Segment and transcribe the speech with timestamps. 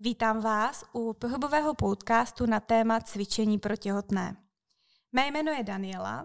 [0.00, 4.36] Vítám vás u pohybového podcastu na téma cvičení pro těhotné.
[5.12, 6.24] Mé jméno je Daniela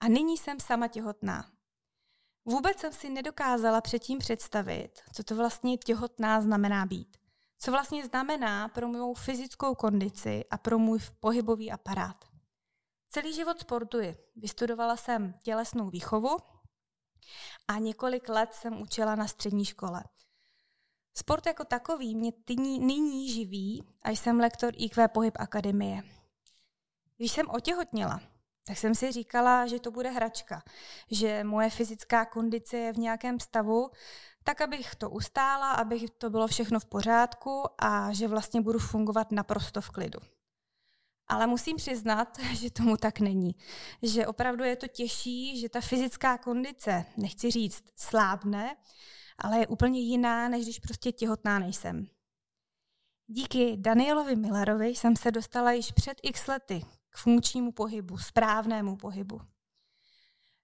[0.00, 1.50] a nyní jsem sama těhotná.
[2.44, 7.16] Vůbec jsem si nedokázala předtím představit, co to vlastně těhotná znamená být.
[7.58, 12.24] Co vlastně znamená pro mou fyzickou kondici a pro můj pohybový aparát.
[13.08, 14.16] Celý život sportuji.
[14.36, 16.36] Vystudovala jsem tělesnou výchovu
[17.68, 20.04] a několik let jsem učila na střední škole.
[21.18, 26.02] Sport jako takový mě tyní, nyní živí a jsem lektor IQ Pohyb Akademie.
[27.16, 28.20] Když jsem otěhotněla,
[28.66, 30.62] tak jsem si říkala, že to bude hračka,
[31.10, 33.90] že moje fyzická kondice je v nějakém stavu,
[34.44, 39.32] tak abych to ustála, aby to bylo všechno v pořádku a že vlastně budu fungovat
[39.32, 40.18] naprosto v klidu.
[41.28, 43.54] Ale musím přiznat, že tomu tak není.
[44.02, 48.76] Že opravdu je to těžší, že ta fyzická kondice, nechci říct, slábne,
[49.38, 52.06] ale je úplně jiná, než když prostě těhotná nejsem.
[53.26, 59.40] Díky Danielovi Millerovi jsem se dostala již před x lety k funkčnímu pohybu, správnému pohybu.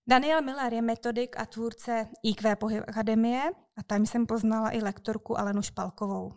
[0.08, 3.42] Daniel Miller je metodik a tvůrce IQ Pohyb Akademie
[3.76, 6.32] a tam jsem poznala i lektorku Alenu Špalkovou.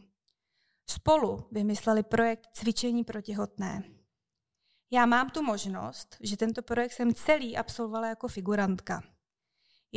[0.89, 3.83] Spolu vymysleli projekt Cvičení pro těhotné.
[4.91, 9.03] Já mám tu možnost, že tento projekt jsem celý absolvovala jako figurantka–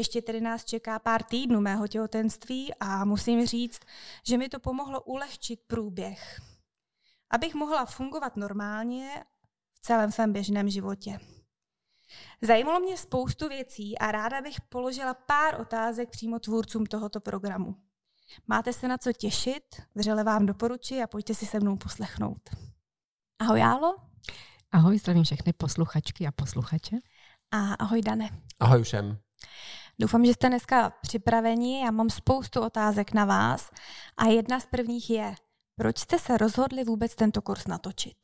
[0.01, 3.81] ještě tedy nás čeká pár týdnů mého těhotenství a musím říct,
[4.27, 6.41] že mi to pomohlo ulehčit průběh,
[7.31, 9.25] abych mohla fungovat normálně
[9.75, 11.19] v celém svém běžném životě.
[12.43, 17.77] Zajímalo mě spoustu věcí a ráda bych položila pár otázek přímo tvůrcům tohoto programu.
[18.47, 22.51] Máte se na co těšit, vřele vám doporučuji a pojďte si se mnou poslechnout.
[23.39, 23.97] Ahoj Álo.
[24.73, 26.97] Ahoj, zdravím všechny posluchačky a posluchače.
[27.51, 28.31] A ahoj Dane.
[28.61, 29.19] Ahoj všem.
[30.01, 31.81] Doufám, že jste dneska připraveni.
[31.81, 33.71] Já mám spoustu otázek na vás.
[34.17, 35.35] A jedna z prvních je,
[35.77, 38.17] proč jste se rozhodli vůbec tento kurz natočit?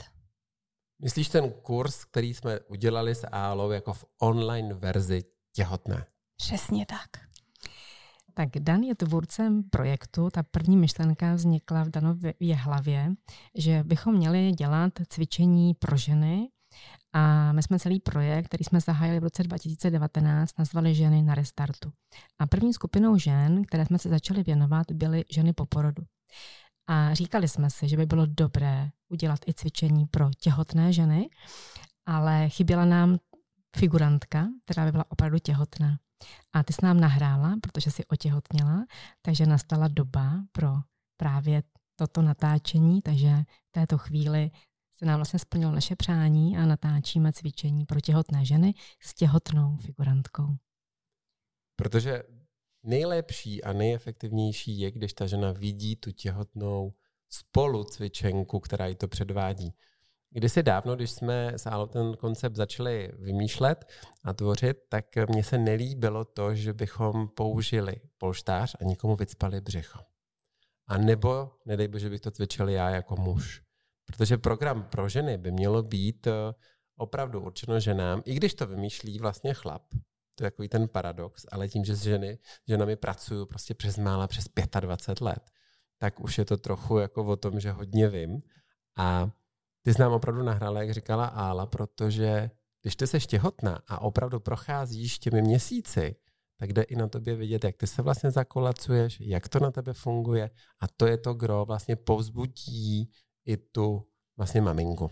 [1.02, 6.06] Myslíš ten kurz, který jsme udělali s Álou jako v online verzi těhotné?
[6.36, 7.26] Přesně tak.
[8.34, 10.30] Tak Dan je tvůrcem projektu.
[10.30, 13.12] Ta první myšlenka vznikla v Danově hlavě,
[13.54, 16.48] že bychom měli dělat cvičení pro ženy,
[17.16, 21.92] a my jsme celý projekt, který jsme zahájili v roce 2019, nazvali Ženy na restartu.
[22.38, 26.02] A první skupinou žen, které jsme se začali věnovat, byly ženy po porodu.
[26.86, 31.28] A říkali jsme si, že by bylo dobré udělat i cvičení pro těhotné ženy,
[32.06, 33.18] ale chyběla nám
[33.76, 35.98] figurantka, která by byla opravdu těhotná.
[36.52, 38.84] A ty s nám nahrála, protože si otěhotněla,
[39.22, 40.74] takže nastala doba pro
[41.16, 41.62] právě
[41.98, 44.50] toto natáčení, takže v této chvíli
[44.96, 50.56] se nám vlastně splnilo naše přání a natáčíme cvičení pro těhotné ženy s těhotnou figurantkou.
[51.76, 52.22] Protože
[52.82, 56.94] nejlepší a nejefektivnější je, když ta žena vidí tu těhotnou
[57.28, 59.74] spolu cvičenku, která jí to předvádí.
[60.30, 63.84] Kdysi dávno, když jsme s Alou ten koncept začali vymýšlet
[64.24, 69.98] a tvořit, tak mně se nelíbilo to, že bychom použili polštář a nikomu vycpali břicho.
[70.86, 73.65] A nebo, nedej bože, bych to cvičil já jako muž.
[74.06, 76.32] Protože program pro ženy by mělo být eh,
[76.96, 79.82] opravdu určeno ženám, i když to vymýšlí vlastně chlap,
[80.34, 84.26] to je takový ten paradox, ale tím, že s ženy, ženami pracuju prostě přes mála,
[84.26, 84.44] přes
[84.80, 85.50] 25 let,
[85.98, 88.42] tak už je to trochu jako o tom, že hodně vím.
[88.96, 89.30] A
[89.82, 92.50] ty jsi nám opravdu nahrála, jak říkala Ála, protože
[92.82, 96.16] když ty seš těhotná a opravdu procházíš těmi měsíci,
[96.56, 99.92] tak jde i na tobě vidět, jak ty se vlastně zakolacuješ, jak to na tebe
[99.92, 100.50] funguje
[100.80, 103.10] a to je to, kdo vlastně povzbudí
[103.46, 105.10] i tu vlastně maminku.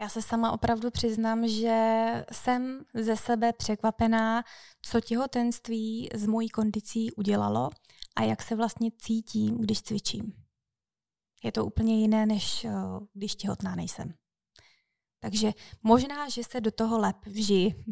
[0.00, 2.00] Já se sama opravdu přiznám, že
[2.32, 4.42] jsem ze sebe překvapená,
[4.82, 7.70] co těhotenství s mojí kondicí udělalo
[8.16, 10.32] a jak se vlastně cítím, když cvičím.
[11.44, 12.70] Je to úplně jiné, než eh,
[13.12, 14.14] když těhotná nejsem.
[15.20, 17.84] Takže možná, že se do toho lep vžiji.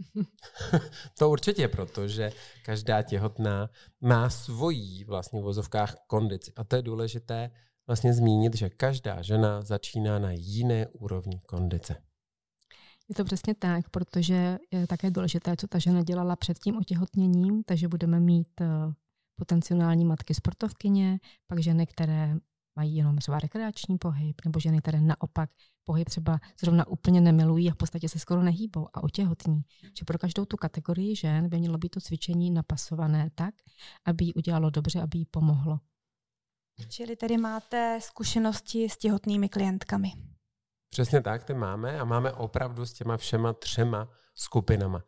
[1.18, 2.32] to určitě, protože
[2.64, 3.70] každá těhotná
[4.00, 6.52] má svojí vlastně v vozovkách kondici.
[6.56, 7.50] A to je důležité
[7.90, 11.96] vlastně zmínit, že každá žena začíná na jiné úrovni kondice.
[13.08, 17.62] Je to přesně tak, protože je také důležité, co ta žena dělala před tím otěhotněním,
[17.62, 18.66] takže budeme mít eh,
[19.36, 22.36] potenciální matky sportovkyně, pak ženy, které
[22.76, 25.50] mají jenom třeba rekreační pohyb, nebo ženy, které naopak
[25.84, 29.62] pohyb třeba zrovna úplně nemilují a v podstatě se skoro nehýbou a otěhotní.
[29.98, 33.54] Že pro každou tu kategorii žen by mělo být to cvičení napasované tak,
[34.04, 35.80] aby jí udělalo dobře, aby jí pomohlo.
[36.88, 40.08] Čili tedy máte zkušenosti s těhotnými klientkami.
[40.90, 45.04] Přesně tak, ty máme a máme opravdu s těma všema třema skupinama.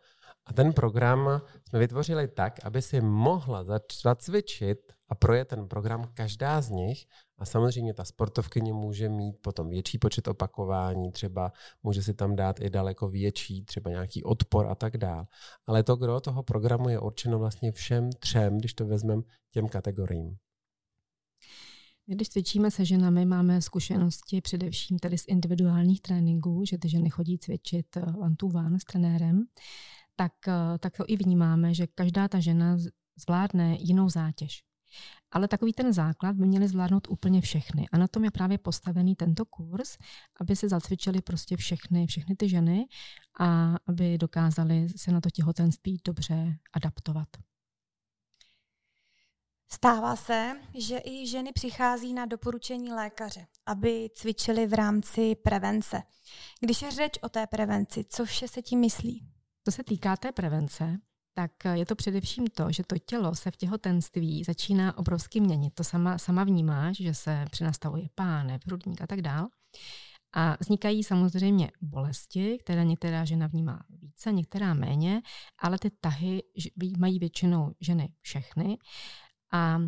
[0.47, 3.65] A ten program jsme vytvořili tak, aby si mohla
[4.03, 4.79] zacvičit
[5.09, 7.07] a projet ten program každá z nich
[7.39, 11.53] A samozřejmě ta sportovkyně může mít potom větší počet opakování, třeba
[11.83, 15.27] může si tam dát i daleko větší, třeba nějaký odpor a tak dále.
[15.67, 20.37] Ale to kdo toho programu je určeno vlastně všem třem, když to vezmeme těm kategoriím.
[22.13, 27.39] Když cvičíme se ženami, máme zkušenosti především tady z individuálních tréninků, že ty ženy chodí
[27.39, 29.45] cvičit eh, one to one s trenérem,
[30.17, 32.77] tak, eh, tak to i vnímáme, že každá ta žena
[33.17, 34.63] zvládne jinou zátěž.
[35.31, 37.89] Ale takový ten základ by měli zvládnout úplně všechny.
[37.93, 39.97] A na tom je právě postavený tento kurz,
[40.41, 42.87] aby se zacvičili prostě všechny, všechny ty ženy
[43.41, 47.29] a aby dokázali se na to těhotenství dobře adaptovat.
[49.75, 56.03] Stává se, že i ženy přichází na doporučení lékaře, aby cvičily v rámci prevence.
[56.61, 59.27] Když je řeč o té prevenci, co vše se tím myslí?
[59.65, 60.99] Co se týká té prevence,
[61.35, 65.75] tak je to především to, že to tělo se v těhotenství začíná obrovsky měnit.
[65.75, 69.49] To sama, sama vnímáš, že se přenastavuje pánev, hrudník a tak dál.
[70.33, 75.23] A vznikají samozřejmě bolesti, které některá žena vnímá více, některá méně,
[75.59, 76.43] ale ty tahy
[76.99, 78.79] mají většinou ženy všechny
[79.53, 79.79] a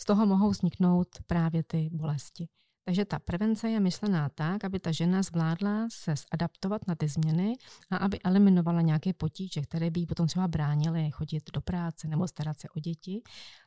[0.00, 2.48] z toho mohou vzniknout právě ty bolesti.
[2.84, 7.54] Takže ta prevence je myšlená tak, aby ta žena zvládla se adaptovat na ty změny
[7.90, 12.28] a aby eliminovala nějaké potíže, které by jí potom třeba bránily chodit do práce nebo
[12.28, 13.22] starat se o děti.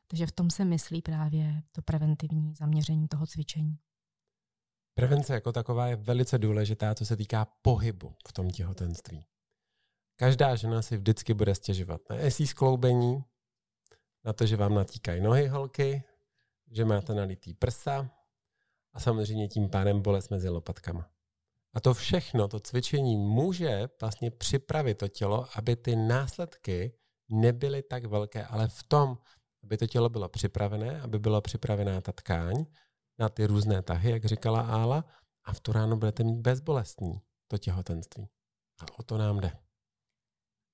[0.07, 3.77] Takže v tom se myslí právě to preventivní zaměření toho cvičení.
[4.95, 9.25] Prevence jako taková je velice důležitá, co se týká pohybu v tom těhotenství.
[10.15, 13.23] Každá žena si vždycky bude stěžovat na esí skloubení,
[14.25, 16.03] na to, že vám natíkají nohy holky,
[16.71, 18.09] že máte nalitý prsa,
[18.95, 21.09] a samozřejmě tím pádem bolest mezi lopatkama.
[21.73, 26.93] A to všechno, to cvičení může vlastně připravit to tělo, aby ty následky
[27.29, 29.17] nebyly tak velké, ale v tom,
[29.63, 32.65] aby to tělo bylo připravené, aby byla připravená ta tkáň
[33.19, 35.05] na ty různé tahy, jak říkala Ála,
[35.43, 38.29] a v tu ráno budete mít bezbolestní to těhotenství.
[38.79, 39.64] A o to nám jde.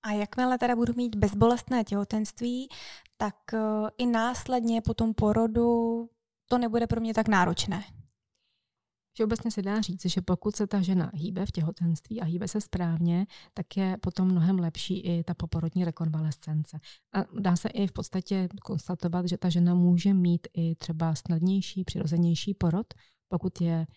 [0.03, 2.67] A jakmile teda budu mít bezbolestné těhotenství,
[3.17, 3.59] tak eh,
[3.97, 6.09] i následně po tom porodu
[6.47, 7.83] to nebude pro mě tak náročné.
[9.13, 12.61] Všeobecně se dá říct, že pokud se ta žena hýbe v těhotenství a hýbe se
[12.61, 16.79] správně, tak je potom mnohem lepší i ta poporodní rekonvalescence.
[17.13, 21.83] A dá se i v podstatě konstatovat, že ta žena může mít i třeba snadnější,
[21.83, 22.93] přirozenější porod,
[23.27, 23.87] pokud je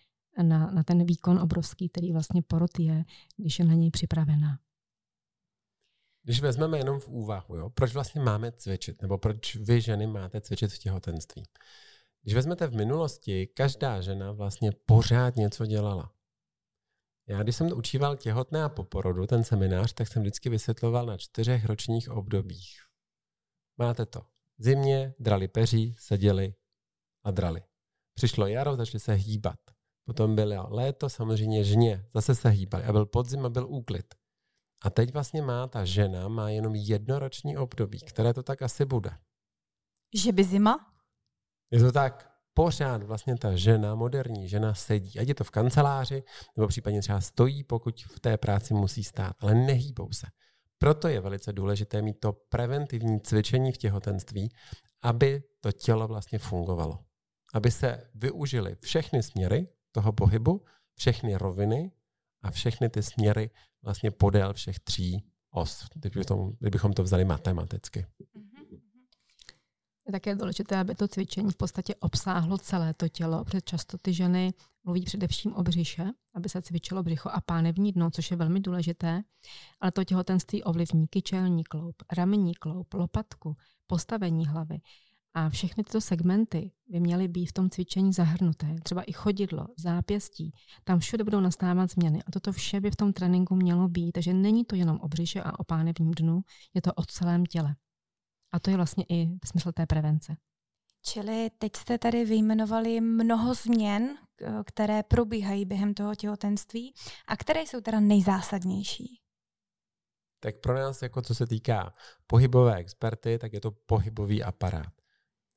[0.43, 3.05] na, na ten výkon obrovský, který vlastně porod je,
[3.37, 4.59] když je na něj připravená.
[6.25, 10.41] Když vezmeme jenom v úvahu, jo, proč vlastně máme cvičit, nebo proč vy ženy máte
[10.41, 11.43] cvičit v těhotenství?
[12.21, 16.11] Když vezmete v minulosti, každá žena vlastně pořád něco dělala.
[17.27, 21.17] Já, když jsem učíval těhotné a po porodu, ten seminář, tak jsem vždycky vysvětloval na
[21.17, 22.81] čtyřech ročních obdobích.
[23.77, 24.21] Máte to.
[24.57, 26.53] Zimě drali peří, seděli
[27.23, 27.63] a drali.
[28.13, 29.59] Přišlo jaro, začali se hýbat.
[30.05, 32.83] Potom bylo léto, samozřejmě žně, zase se hýbali.
[32.83, 34.15] A byl podzim a byl úklid.
[34.81, 39.11] A teď vlastně má ta žena, má jenom jednoroční období, které to tak asi bude.
[40.13, 40.93] Že by zima?
[41.71, 46.23] Je to tak, pořád vlastně ta žena, moderní žena sedí, ať je to v kanceláři,
[46.57, 50.27] nebo případně třeba stojí, pokud v té práci musí stát, ale nehýbou se.
[50.77, 54.49] Proto je velice důležité mít to preventivní cvičení v těhotenství,
[55.01, 56.99] aby to tělo vlastně fungovalo.
[57.53, 61.91] Aby se využily všechny směry toho pohybu, všechny roviny
[62.45, 63.49] a všechny ty směry
[63.83, 65.85] vlastně podél všech tří os,
[66.59, 68.05] kdybychom to vzali matematicky.
[68.35, 68.79] Mm-hmm.
[70.07, 74.13] Je také důležité, aby to cvičení v podstatě obsáhlo celé to tělo, protože často ty
[74.13, 78.59] ženy mluví především o břiše, aby se cvičilo břicho a pánevní dno, což je velmi
[78.59, 79.23] důležité,
[79.79, 84.77] ale to těhotenství ovlivní kyčelní kloup, ramenní kloup, lopatku, postavení hlavy.
[85.37, 88.75] A všechny tyto segmenty by měly být v tom cvičení zahrnuté.
[88.83, 90.53] Třeba i chodidlo, zápěstí.
[90.83, 92.23] Tam všude budou nastávat změny.
[92.27, 94.11] A toto vše by v tom tréninku mělo být.
[94.11, 96.41] Takže není to jenom o břiše a o pánevním dnu,
[96.73, 97.75] je to o celém těle.
[98.51, 100.37] A to je vlastně i smysl té prevence.
[101.01, 104.17] Čili teď jste tady vyjmenovali mnoho změn,
[104.65, 106.93] které probíhají během toho těhotenství
[107.27, 109.19] a které jsou teda nejzásadnější.
[110.39, 111.93] Tak pro nás, jako co se týká
[112.27, 114.94] pohybové experty, tak je to pohybový aparát.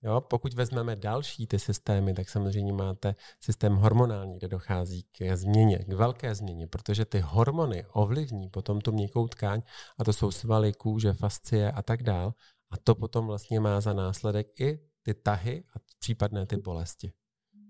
[0.02, 5.78] Jo, pokud vezmeme další ty systémy, tak samozřejmě máte systém hormonální, kde dochází k změně,
[5.78, 9.62] k velké změně, protože ty hormony ovlivní potom tu měkkou tkáň,
[9.98, 12.34] a to jsou svaly, kůže, fascie a tak dál.
[12.70, 17.12] A to potom vlastně má za následek i ty tahy a případné ty bolesti.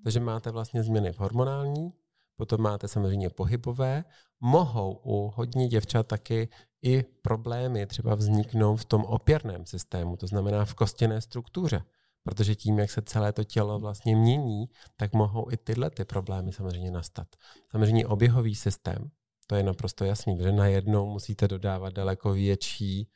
[0.04, 1.92] Takže máte vlastně změny hormonální,
[2.36, 4.04] potom máte samozřejmě pohybové,
[4.40, 6.48] mohou u hodně děvčat taky
[6.82, 11.82] i problémy třeba vzniknou v tom opěrném systému, to znamená v kostěné struktuře,
[12.28, 14.66] Protože tím, jak se celé to tělo vlastně mění,
[14.96, 17.26] tak mohou i tyhle ty problémy samozřejmě nastat.
[17.70, 19.10] Samozřejmě oběhový systém,
[19.46, 23.08] to je naprosto jasný, že najednou musíte dodávat daleko větší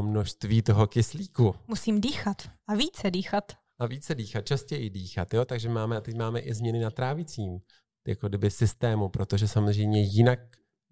[0.00, 1.54] množství toho kyslíku.
[1.68, 2.36] Musím dýchat
[2.68, 3.52] a více dýchat.
[3.78, 5.44] A více dýchat, častěji dýchat, jo?
[5.44, 7.58] takže máme, teď máme i změny na trávicím
[8.06, 10.40] jako kdyby systému, protože samozřejmě jinak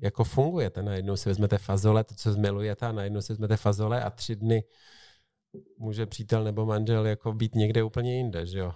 [0.01, 0.83] jako fungujete.
[0.83, 4.65] Najednou si vezmete fazole, to, co zmilujete, a najednou si vezmete fazole a tři dny
[5.79, 8.73] může přítel nebo manžel jako být někde úplně jinde, že jo?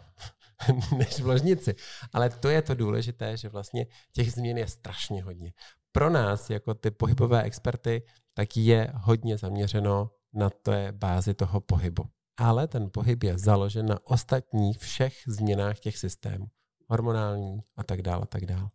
[0.98, 1.74] než v ložnici.
[2.12, 5.52] Ale to je to důležité, že vlastně těch změn je strašně hodně.
[5.92, 8.02] Pro nás, jako ty pohybové experty,
[8.34, 12.04] tak je hodně zaměřeno na té bázi toho pohybu.
[12.36, 16.46] Ale ten pohyb je založen na ostatních všech změnách těch systémů.
[16.88, 18.70] Hormonální a tak dále a tak dále.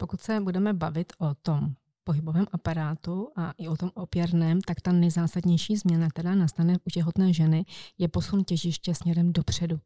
[0.00, 1.74] Pokud se budeme bavit o tom
[2.08, 7.32] pohybovém aparátu a i o tom opěrném, tak ta nejzásadnější změna, která nastane u těhotné
[7.32, 7.64] ženy,
[7.98, 9.80] je posun těžiště směrem dopředu.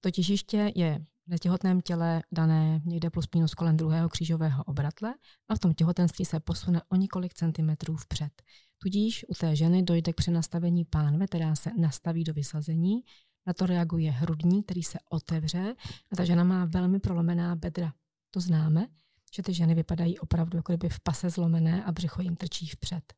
[0.00, 5.14] To těžiště je v netěhotném těle dané někde plus minus kolem druhého křížového obratle
[5.48, 8.42] a v tom těhotenství se posune o několik centimetrů vpřed.
[8.78, 13.02] Tudíž u té ženy dojde k přenastavení pánve, která se nastaví do vysazení,
[13.46, 15.74] na to reaguje hrudní, který se otevře
[16.12, 17.92] a ta žena má velmi prolomená bedra.
[18.30, 18.86] To známe,
[19.34, 23.14] že ty ženy vypadají opravdu jako kdyby v pase zlomené a břicho jim trčí vpřed.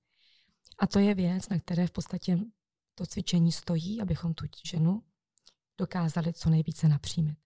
[0.79, 2.38] A to je věc, na které v podstatě
[2.95, 5.03] to cvičení stojí, abychom tu ženu
[5.79, 7.38] dokázali co nejvíce napřímit.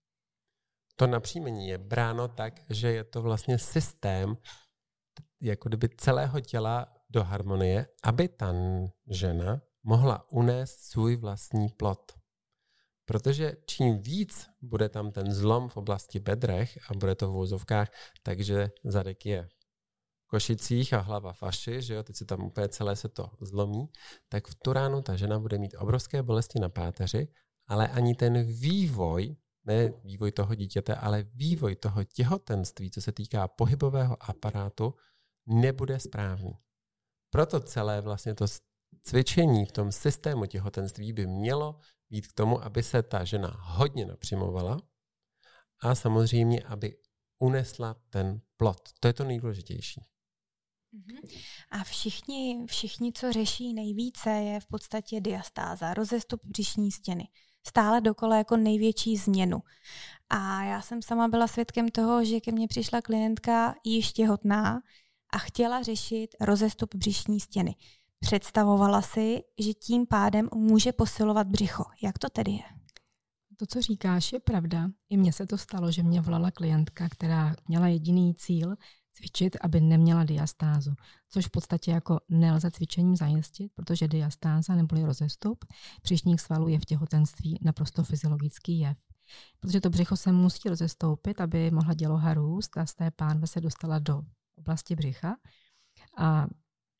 [0.95, 4.37] To napřímení je bráno tak, že je to vlastně systém
[5.41, 8.53] jako kdyby celého těla do harmonie, aby ta
[9.07, 12.11] žena mohla unést svůj vlastní plot.
[13.13, 17.87] Protože čím víc bude tam ten zlom v oblasti bedrech a bude to v vozovkách,
[18.23, 19.49] takže zadek je
[20.23, 23.29] v košicích a hlava v aši, že jo, teď se tam úplně celé se to
[23.41, 23.85] zlomí,
[24.29, 27.27] tak v tu ránu ta žena bude mít obrovské bolesti na páteři,
[27.67, 33.47] ale ani ten vývoj, ne vývoj toho dítěte, ale vývoj toho těhotenství, co se týká
[33.47, 34.93] pohybového aparátu,
[35.45, 36.53] nebude správný.
[37.29, 38.45] Proto celé vlastně to
[39.03, 41.79] cvičení v tom systému těhotenství by mělo
[42.13, 44.77] být k tomu, aby se ta žena hodně napřimovala
[45.79, 46.97] a samozřejmě, aby
[47.39, 48.89] unesla ten plot.
[48.99, 50.01] To je to nejdůležitější.
[50.91, 51.17] Mhm.
[51.71, 57.27] A všichni, všichni, co řeší nejvíce, je v podstatě diastáza, rozestup břišní stěny.
[57.67, 59.61] Stále dokola jako největší změnu.
[60.29, 64.81] A já jsem sama byla svědkem toho, že ke mně přišla klientka již těhotná
[65.29, 67.75] a chtěla řešit rozestup břišní stěny.
[68.23, 71.83] Představovala si, že tím pádem může posilovat břicho.
[72.03, 72.63] Jak to tedy je?
[73.57, 74.89] To, co říkáš, je pravda.
[75.09, 78.75] I mně se to stalo, že mě volala klientka, která měla jediný cíl
[79.13, 80.93] cvičit, aby neměla diastázu,
[81.29, 85.65] což v podstatě jako nelze cvičením zajistit, protože diastáza neboli rozestup
[86.01, 88.97] příšních svalů je v těhotenství naprosto fyziologický jev.
[89.59, 93.61] Protože to břicho se musí rozestoupit, aby mohla děloha růst a z té pánve se
[93.61, 94.21] dostala do
[94.55, 95.35] oblasti břicha.
[96.17, 96.47] A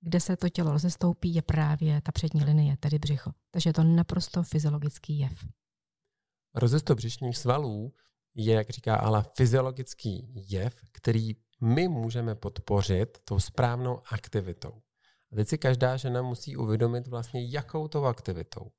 [0.03, 3.31] kde se to tělo rozestoupí, je právě ta přední linie, tedy břicho.
[3.51, 5.33] Takže je to naprosto fyziologický jev.
[6.55, 7.93] Rozestop břišních svalů
[8.36, 14.81] je, jak říká Ala, fyziologický jev, který my můžeme podpořit tou správnou aktivitou.
[15.31, 18.72] A teď si každá žena musí uvědomit vlastně, jakou tou aktivitou.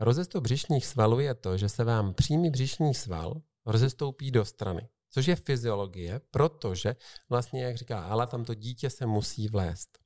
[0.00, 5.26] Rozestop břišních svalů je to, že se vám přímý břišní sval rozestoupí do strany, což
[5.26, 6.96] je fyziologie, protože
[7.28, 10.05] vlastně, jak říká Ala, tam to dítě se musí vlézt.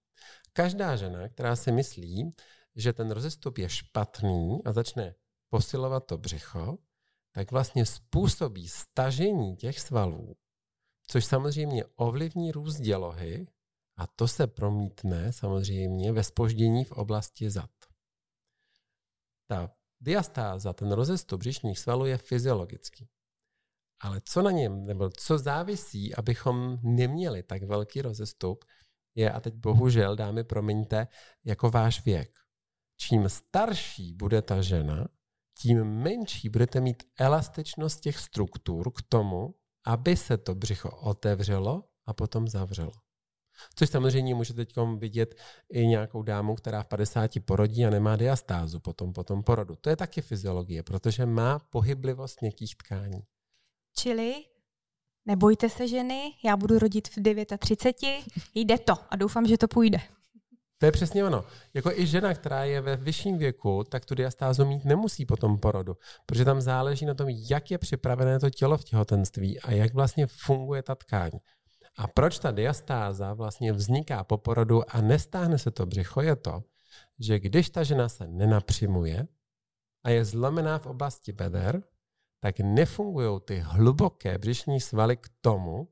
[0.52, 2.34] Každá žena, která si myslí,
[2.76, 5.14] že ten rozestup je špatný a začne
[5.48, 6.78] posilovat to břicho,
[7.32, 10.36] tak vlastně způsobí stažení těch svalů,
[11.06, 13.46] což samozřejmě ovlivní růst dělohy
[13.96, 17.70] a to se promítne samozřejmě ve spoždění v oblasti zad.
[19.46, 23.08] Ta diastáza, ten rozestup břišních svalů je fyziologický.
[24.00, 28.64] Ale co na něm, nebo co závisí, abychom neměli tak velký rozestup,
[29.14, 31.06] je, a teď bohužel, dámy, promiňte,
[31.44, 32.30] jako váš věk.
[32.96, 35.08] Čím starší bude ta žena,
[35.62, 39.54] tím menší budete mít elastičnost těch struktur k tomu,
[39.86, 42.92] aby se to břicho otevřelo a potom zavřelo.
[43.74, 45.34] Což samozřejmě můžete teď vidět
[45.72, 49.76] i nějakou dámu, která v 50 porodí a nemá diastázu potom, potom porodu.
[49.76, 53.20] To je taky fyziologie, protože má pohyblivost měkkých tkání.
[53.96, 54.34] Čili
[55.30, 57.22] nebojte se ženy, já budu rodit v
[57.58, 59.98] 39, jde to a doufám, že to půjde.
[60.78, 61.44] To je přesně ono.
[61.74, 65.58] Jako i žena, která je ve vyšším věku, tak tu diastázu mít nemusí po tom
[65.58, 65.96] porodu,
[66.26, 70.26] protože tam záleží na tom, jak je připravené to tělo v těhotenství a jak vlastně
[70.26, 71.30] funguje ta tkáň.
[71.96, 76.62] A proč ta diastáza vlastně vzniká po porodu a nestáhne se to břicho, je to,
[77.18, 79.26] že když ta žena se nenapřimuje
[80.04, 81.82] a je zlomená v oblasti beder,
[82.40, 85.88] tak nefungují ty hluboké břišní svaly k tomu,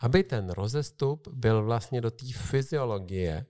[0.00, 3.46] aby ten rozestup byl vlastně do té fyziologie,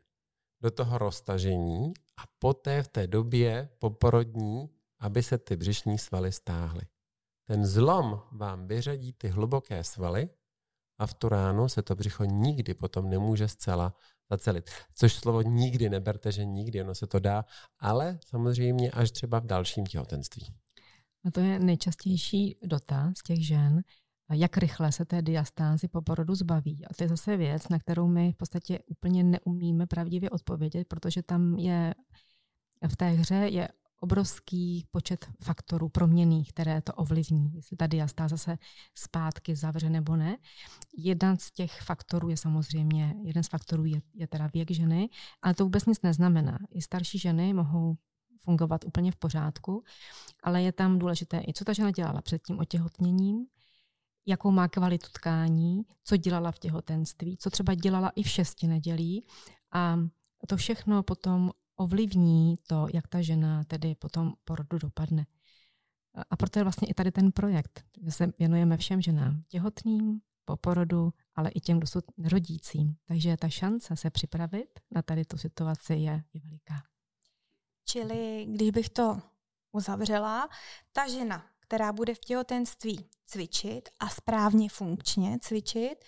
[0.62, 6.83] do toho roztažení a poté v té době poporodní, aby se ty břišní svaly stáhly.
[7.45, 10.28] Ten zlom vám vyřadí ty hluboké svaly
[10.99, 13.95] a v tu ránu se to břicho nikdy potom nemůže zcela
[14.31, 14.71] zacelit.
[14.95, 17.45] Což slovo nikdy neberte, že nikdy, ono se to dá,
[17.78, 20.55] ale samozřejmě až třeba v dalším těhotenství.
[21.26, 23.83] A to je nejčastější dotaz těch žen,
[24.33, 26.87] jak rychle se té diastázy po porodu zbaví.
[26.87, 31.23] A to je zase věc, na kterou my v podstatě úplně neumíme pravdivě odpovědět, protože
[31.23, 31.95] tam je
[32.88, 33.68] v té hře je
[34.00, 38.59] obrovský počet faktorů proměných, které to ovlivní, jestli ta diastáza se
[38.95, 40.37] zpátky zavře nebo ne.
[40.97, 45.09] Jeden z těch faktorů je samozřejmě, jeden z faktorů je, je teda věk ženy,
[45.42, 46.59] ale to vůbec nic neznamená.
[46.71, 47.97] I starší ženy mohou
[48.47, 49.85] fungovat úplně v pořádku,
[50.43, 53.47] ale je tam důležité i co ta žena dělala před tím otěhotněním,
[54.26, 59.26] jakou má kvalitu tkání, co dělala v těhotenství, co třeba dělala i v šesti nedělí
[59.73, 59.99] a
[60.49, 65.26] to všechno potom ovlivní to, jak ta žena tedy potom porodu dopadne.
[66.31, 70.57] A proto je vlastně i tady ten projekt, že se věnujeme všem ženám, těhotným, po
[70.57, 72.97] porodu, ale i těm dosud nerodícím.
[73.05, 76.83] Takže ta šance se připravit na tady tu situaci je, je veliká.
[77.88, 79.19] Čili, když bych to
[79.73, 80.49] uzavřela,
[80.93, 86.05] ta žena, která bude v těhotenství cvičit a správně funkčně cvičit,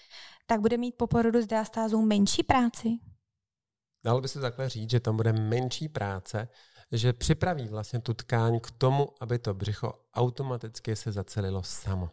[0.46, 2.88] tak bude mít po porodu s diastázou menší práci?
[4.04, 6.48] Dalo by se takhle říct, že tam bude menší práce,
[6.92, 12.06] že připraví vlastně tu tkáň k tomu, aby to břicho automaticky se zacelilo samo.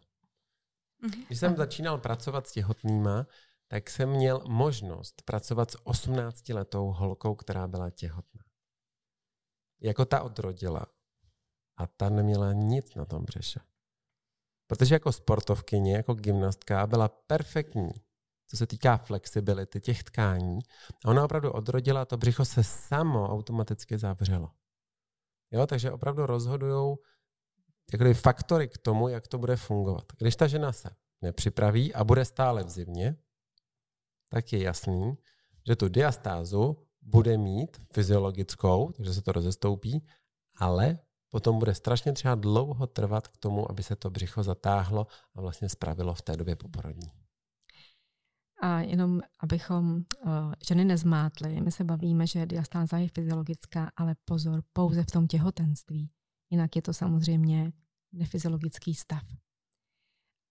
[1.04, 1.26] Mm-hmm.
[1.28, 3.28] Když jsem začínal pracovat s těhotnýma,
[3.68, 8.35] tak jsem měl možnost pracovat s 18-letou holkou, která byla těhotná.
[9.82, 10.86] Jako ta odrodila.
[11.78, 13.60] A ta neměla nic na tom břeše.
[14.68, 17.92] Protože jako sportovkyně, jako gymnastka byla perfektní
[18.48, 20.60] co se týká flexibility těch tkání.
[21.06, 24.52] A ona opravdu odrodila, to břicho se samo automaticky zavřelo.
[25.52, 26.98] Jo, takže opravdu rozhodují
[27.94, 30.04] jakoby faktory k tomu, jak to bude fungovat.
[30.18, 30.90] Když ta žena se
[31.22, 33.16] nepřipraví a bude stále v zimě,
[34.30, 35.18] tak je jasný,
[35.68, 40.06] že tu diastázu bude mít fyziologickou, takže se to rozestoupí,
[40.58, 45.42] ale potom bude strašně třeba dlouho trvat k tomu, aby se to břicho zatáhlo a
[45.42, 47.12] vlastně spravilo v té době poporodní.
[48.62, 54.64] A jenom, abychom uh, ženy nezmátly, my se bavíme, že diastáza je fyziologická, ale pozor,
[54.74, 56.12] pouze v tom těhotenství.
[56.50, 57.74] Jinak je to samozřejmě
[58.14, 59.24] nefyziologický stav.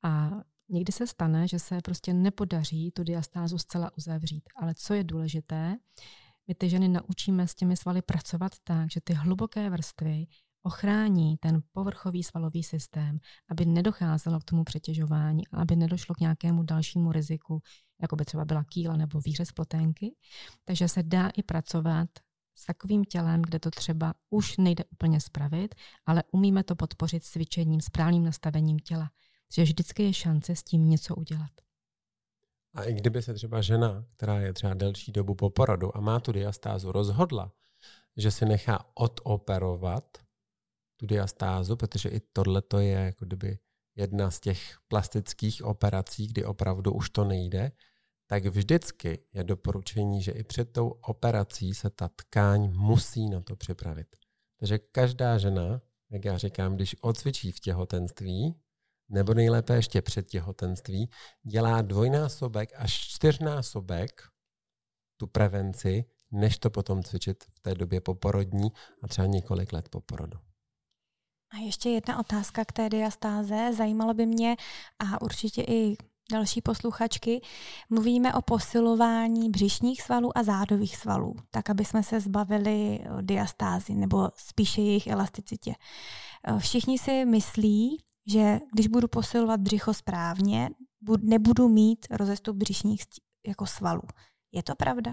[0.02, 0.30] A
[0.68, 4.48] někdy se stane, že se prostě nepodaří tu diastázu zcela uzavřít.
[4.56, 5.76] Ale co je důležité,
[6.48, 10.26] my ty ženy naučíme s těmi svaly pracovat tak, že ty hluboké vrstvy
[10.62, 13.18] ochrání ten povrchový svalový systém,
[13.50, 17.62] aby nedocházelo k tomu přetěžování a aby nedošlo k nějakému dalšímu riziku,
[18.02, 20.14] jako by třeba byla kýla nebo výřez ploténky.
[20.64, 22.08] Takže se dá i pracovat
[22.54, 25.74] s takovým tělem, kde to třeba už nejde úplně spravit,
[26.06, 29.10] ale umíme to podpořit cvičením, správným nastavením těla.
[29.56, 31.63] že vždycky je šance s tím něco udělat.
[32.74, 36.20] A i kdyby se třeba žena, která je třeba delší dobu po porodu a má
[36.20, 37.52] tu diastázu, rozhodla,
[38.16, 40.18] že si nechá odoperovat
[40.96, 43.58] tu diastázu, protože i tohle to je jako kdyby
[43.96, 47.72] jedna z těch plastických operací, kdy opravdu už to nejde,
[48.26, 53.56] tak vždycky je doporučení, že i před tou operací se ta tkáň musí na to
[53.56, 54.06] připravit.
[54.60, 58.54] Takže každá žena, jak já říkám, když odcvičí v těhotenství,
[59.08, 61.10] nebo nejlépe ještě před těhotenství,
[61.42, 64.22] dělá dvojnásobek až čtyřnásobek
[65.16, 70.00] tu prevenci, než to potom cvičit v té době poporodní a třeba několik let po
[70.00, 70.38] porodu.
[71.50, 73.72] A ještě jedna otázka k té diastáze.
[73.76, 74.56] Zajímalo by mě
[74.98, 75.96] a určitě i
[76.32, 77.40] další posluchačky.
[77.90, 83.94] Mluvíme o posilování břišních svalů a zádových svalů, tak aby jsme se zbavili eh, diastázy
[83.94, 85.74] nebo spíše jejich elasticitě.
[86.44, 90.70] Eh, všichni si myslí, že když budu posilovat břicho správně,
[91.20, 93.02] nebudu mít rozestup břišních
[93.46, 94.02] jako svalů.
[94.52, 95.12] Je to pravda?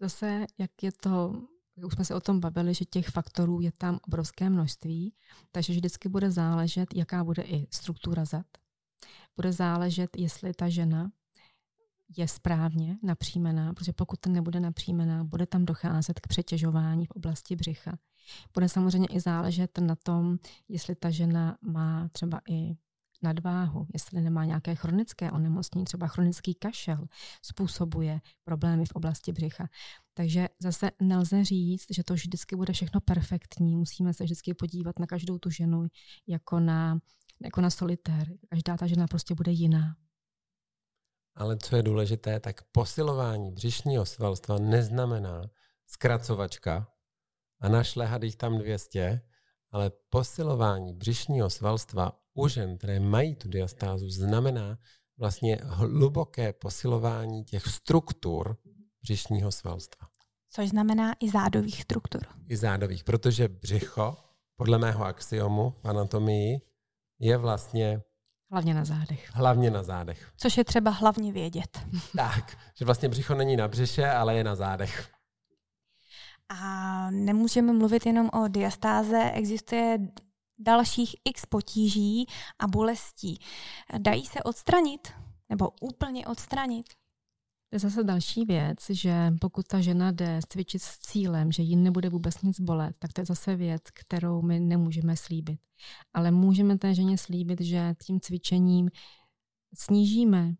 [0.00, 1.42] Zase, jak je to
[1.84, 5.14] už jsme se o tom bavili, že těch faktorů je tam obrovské množství,
[5.52, 8.46] takže vždycky bude záležet, jaká bude i struktura zad.
[9.36, 11.12] Bude záležet, jestli ta žena
[12.16, 17.98] je správně napřímená, protože pokud nebude napřímená, bude tam docházet k přetěžování v oblasti břicha.
[18.54, 22.76] Bude samozřejmě i záležet na tom, jestli ta žena má třeba i
[23.22, 27.06] nadváhu, jestli nemá nějaké chronické onemocnění, třeba chronický kašel
[27.42, 29.68] způsobuje problémy v oblasti břicha.
[30.14, 33.76] Takže zase nelze říct, že to vždycky bude všechno perfektní.
[33.76, 35.86] Musíme se vždycky podívat na každou tu ženu
[36.26, 36.98] jako na,
[37.44, 38.32] jako na solitér.
[38.48, 39.96] Každá ta žena prostě bude jiná.
[41.38, 45.50] Ale co je důležité, tak posilování břišního svalstva neznamená
[45.86, 46.88] zkracovačka
[47.60, 49.20] a našlehat jich tam 200,
[49.70, 54.78] ale posilování břišního svalstva u žen, které mají tu diastázu, znamená
[55.18, 58.56] vlastně hluboké posilování těch struktur
[59.02, 60.08] břišního svalstva.
[60.50, 62.22] Což znamená i zádových struktur.
[62.48, 64.16] I zádových, protože břicho,
[64.56, 66.60] podle mého axiomu v anatomii,
[67.18, 68.02] je vlastně
[68.50, 69.30] Hlavně na zádech.
[69.34, 70.32] Hlavně na zádech.
[70.36, 71.80] Což je třeba hlavně vědět.
[72.16, 75.10] Tak, že vlastně břicho není na břiše, ale je na zádech.
[76.48, 79.98] A nemůžeme mluvit jenom o diastáze, existuje
[80.58, 82.26] dalších x potíží
[82.58, 83.38] a bolestí.
[83.98, 85.12] Dají se odstranit
[85.48, 86.86] nebo úplně odstranit?
[87.70, 91.76] To je zase další věc, že pokud ta žena jde cvičit s cílem, že jí
[91.76, 95.60] nebude vůbec nic bolet, tak to je zase věc, kterou my nemůžeme slíbit.
[96.14, 98.90] Ale můžeme té ženě slíbit, že tím cvičením
[99.74, 100.54] snížíme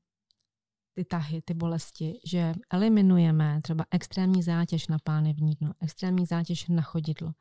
[0.94, 6.82] ty tahy, ty bolesti, že eliminujeme třeba extrémní zátěž na pánevní dno, extrémní zátěž na
[6.82, 7.32] chodidlo.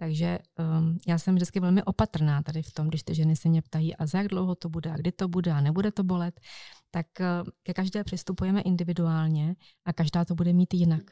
[0.00, 3.62] Takže um, já jsem vždycky velmi opatrná tady v tom, když ty ženy se mě
[3.62, 6.40] ptají, a za jak dlouho to bude, a kdy to bude, a nebude to bolet,
[6.90, 11.02] tak uh, ke každé přistupujeme individuálně a každá to bude mít jinak.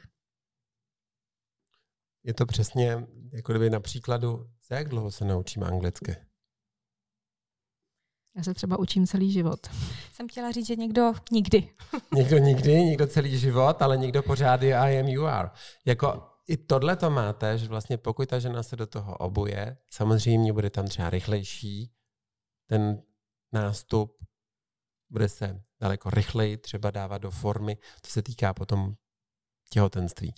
[2.23, 6.15] Je to přesně, jako kdyby na příkladu, za jak dlouho se naučíme anglicky?
[8.37, 9.67] Já se třeba učím celý život.
[10.13, 11.69] Jsem chtěla říct, že někdo nikdy.
[12.15, 15.49] někdo nikdy, někdo celý život, ale někdo pořád je I am you are.
[15.85, 20.53] Jako i tohle to máte, že vlastně pokud ta žena se do toho obuje, samozřejmě
[20.53, 21.91] bude tam třeba rychlejší
[22.69, 23.01] ten
[23.53, 24.17] nástup,
[25.09, 28.93] bude se daleko rychleji třeba dávat do formy, to se týká potom
[29.69, 30.33] těhotenství.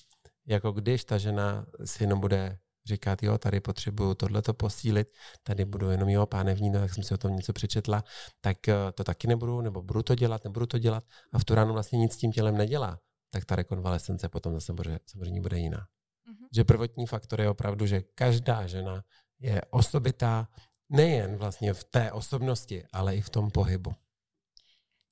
[0.46, 5.08] Jako když ta žena si jenom bude říkat, jo, tady potřebuju tohleto posílit,
[5.44, 8.04] tady budu jenom, jo, pánevní, no, tak jsem si o tom něco přečetla,
[8.42, 11.56] tak eh, to taky nebudu, nebo budu to dělat, nebudu to dělat a v tu
[11.56, 14.74] ránu vlastně nic s tím tělem nedělá, tak ta rekonvalescence potom zase
[15.06, 15.88] samozřejmě bude jiná.
[16.30, 16.48] Mm-hmm.
[16.56, 19.04] Že prvotní faktor je opravdu, že každá žena
[19.40, 20.48] je osobitá
[20.90, 23.92] nejen vlastně v té osobnosti, ale i v tom pohybu.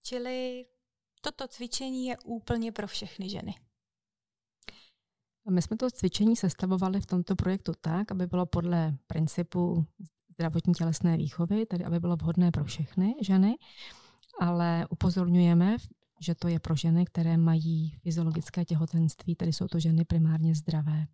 [0.04, 0.66] Čili
[1.22, 3.56] toto cvičení je úplně pro všechny ženy.
[5.50, 9.86] My jsme to cvičení sestavovali v tomto projektu tak, aby bylo podle principu
[10.34, 13.56] zdravotní tělesné výchovy, tedy aby bylo vhodné pro všechny ženy,
[14.40, 15.78] ale upozorňujeme,
[16.22, 21.06] že to je pro ženy, které mají fyziologické těhotenství, tedy jsou to ženy primárně zdravé.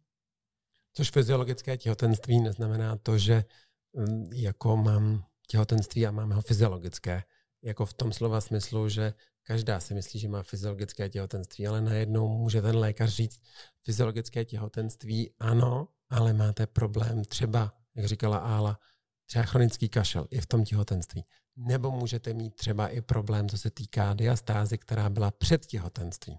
[0.94, 3.46] Což fyziologické těhotenství neznamená to, že
[3.94, 7.24] mm, jako mám těhotenství a mám ho fyziologické.
[7.64, 9.14] Jako v tom slova smyslu, že
[9.44, 13.42] každá si myslí, že má fyziologické těhotenství, ale najednou může ten lékař říct,
[13.84, 18.80] fyziologické těhotenství ano, ale máte problém třeba, jak říkala Ála,
[19.26, 21.24] třeba chronický kašel i v tom těhotenství.
[21.56, 26.38] Nebo můžete mít třeba i problém, co se týká diastázy, která byla před těhotenstvím.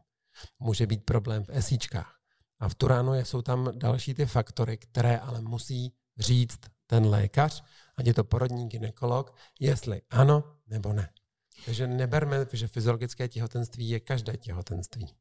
[0.58, 2.18] Může být problém v esíčkách.
[2.60, 7.64] A v tu ráno jsou tam další ty faktory, které ale musí říct ten lékař,
[7.96, 11.08] ať je to porodní ginekolog, jestli ano nebo ne.
[11.64, 15.14] Takže neberme, že fyziologické těhotenství je každé těhotenství.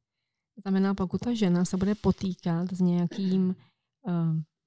[0.61, 3.55] Znamená, pokud ta žena se bude potýkat s nějakým
[4.01, 4.13] uh,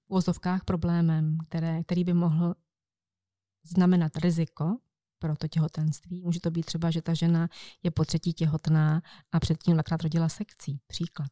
[0.07, 2.55] v vozovkách problémem, které, který by mohl
[3.65, 4.77] znamenat riziko
[5.19, 6.21] pro to těhotenství.
[6.21, 7.49] Může to být třeba, že ta žena
[7.83, 9.03] je po třetí těhotná
[9.33, 10.81] a předtím dvakrát rodila sekcí.
[10.87, 11.29] Příklad.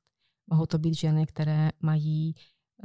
[0.51, 2.35] Mohou to být ženy, které mají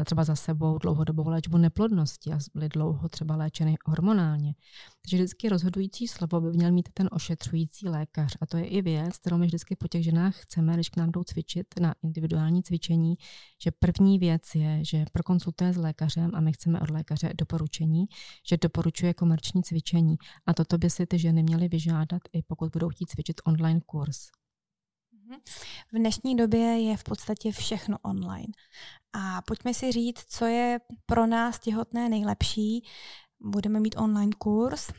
[0.05, 4.55] třeba za sebou dlouhodobou léčbu neplodnosti a byly dlouho třeba léčeny hormonálně.
[5.01, 8.37] Takže vždycky rozhodující slovo by měl mít ten ošetřující lékař.
[8.41, 11.11] A to je i věc, kterou my vždycky po těch ženách chceme, když k nám
[11.11, 13.15] jdou cvičit na individuální cvičení,
[13.63, 18.05] že první věc je, že prokonsultuje s lékařem a my chceme od lékaře doporučení,
[18.49, 20.15] že doporučuje komerční cvičení.
[20.45, 24.38] A toto by si ty ženy měly vyžádat i pokud budou chtít cvičit online kurz.
[25.93, 28.53] V dnešní době je v podstatě všechno online.
[29.13, 32.83] A pojďme si říct, co je pro nás těhotné nejlepší.
[33.39, 34.91] Budeme mít online kurz,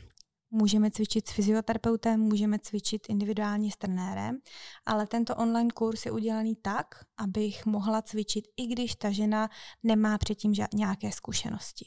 [0.51, 4.37] můžeme cvičit s fyzioterapeutem, můžeme cvičit individuálně s trenérem,
[4.85, 9.49] ale tento online kurz je udělaný tak, abych mohla cvičit, i když ta žena
[9.83, 11.85] nemá předtím nějaké zkušenosti.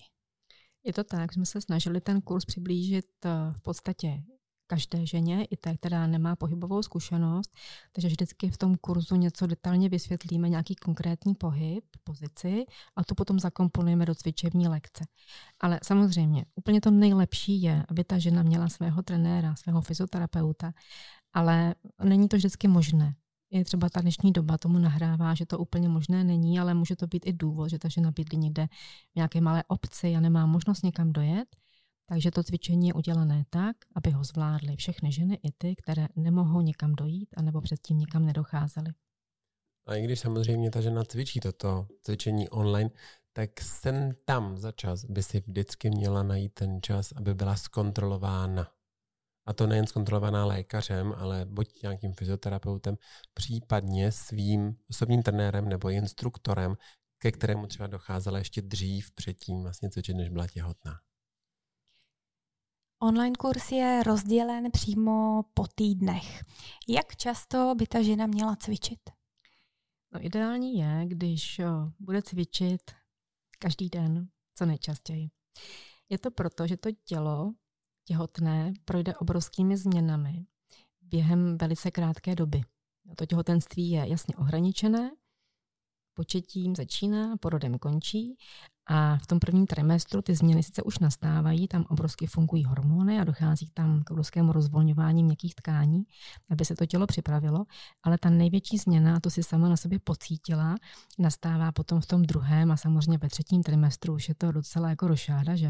[0.84, 4.22] Je to tak, jsme se snažili ten kurz přiblížit eh, v podstatě
[4.74, 7.50] každé ženě, i té, která nemá pohybovou zkušenost.
[7.92, 12.64] Takže vždycky v tom kurzu něco detailně vysvětlíme, nějaký konkrétní pohyb, pozici
[12.96, 15.04] a to potom zakomponujeme do cvičební lekce.
[15.60, 20.72] Ale samozřejmě, úplně to nejlepší je, aby ta žena měla svého trenéra, svého fyzioterapeuta,
[21.32, 23.14] ale není to vždycky možné.
[23.50, 27.06] i třeba ta dnešní doba tomu nahrává, že to úplně možné není, ale může to
[27.06, 28.66] být i důvod, že ta žena bydlí někde
[29.12, 31.46] v nějaké malé obci a nemá možnost někam dojet.
[32.06, 36.60] Takže to cvičení je udělané tak, aby ho zvládly všechny ženy i ty, které nemohou
[36.60, 38.92] někam dojít anebo předtím nikam nedocházely.
[39.86, 42.90] A i když samozřejmě ta žena cvičí toto cvičení online,
[43.32, 48.68] tak sen tam za čas by si vždycky měla najít ten čas, aby byla zkontrolována.
[49.46, 52.96] A to nejen zkontrolovaná lékařem, ale buď nějakým fyzioterapeutem,
[53.34, 56.76] případně svým osobním trenérem nebo instruktorem,
[57.18, 61.00] ke kterému třeba docházela ještě dřív předtím vlastně cvičit, než byla těhotná.
[63.04, 66.44] Online kurz je rozdělen přímo po týdnech.
[66.88, 69.00] Jak často by ta žena měla cvičit?
[70.12, 71.60] No ideální je, když
[72.00, 72.80] bude cvičit
[73.58, 75.30] každý den, co nejčastěji.
[76.08, 77.52] Je to proto, že to tělo
[78.04, 80.46] těhotné projde obrovskými změnami
[81.00, 82.62] během velice krátké doby.
[83.16, 85.10] To těhotenství je jasně ohraničené,
[86.14, 88.36] početím začíná, porodem končí
[88.86, 93.24] a v tom prvním trimestru ty změny sice už nastávají, tam obrovsky fungují hormony a
[93.24, 96.02] dochází tam k obrovskému rozvolňování měkkých tkání,
[96.50, 97.64] aby se to tělo připravilo,
[98.02, 100.74] ale ta největší změna, to si sama na sobě pocítila,
[101.18, 105.08] nastává potom v tom druhém a samozřejmě ve třetím trimestru už je to docela jako
[105.08, 105.68] rošáda, že?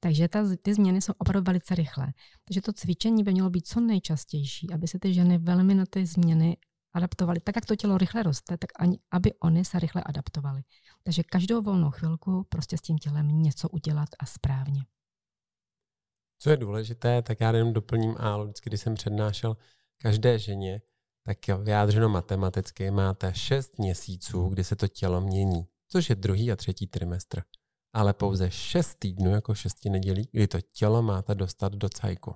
[0.00, 2.06] Takže ta, ty změny jsou opravdu velice rychlé.
[2.44, 6.06] Takže to cvičení by mělo být co nejčastější, aby se ty ženy velmi na ty
[6.06, 6.56] změny
[6.94, 7.40] adaptovali.
[7.40, 10.62] Tak, jak to tělo rychle roste, tak ani, aby oni se rychle adaptovali.
[11.02, 14.82] Takže každou volnou chvilku prostě s tím tělem něco udělat a správně.
[16.38, 19.56] Co je důležité, tak já jenom doplním a vždycky, když jsem přednášel
[19.98, 20.80] každé ženě,
[21.26, 26.52] tak jo, vyjádřeno matematicky máte 6 měsíců, kdy se to tělo mění, což je druhý
[26.52, 27.42] a třetí trimestr.
[27.92, 32.34] Ale pouze 6 týdnů jako 6 nedělí, kdy to tělo máte dostat do cajku.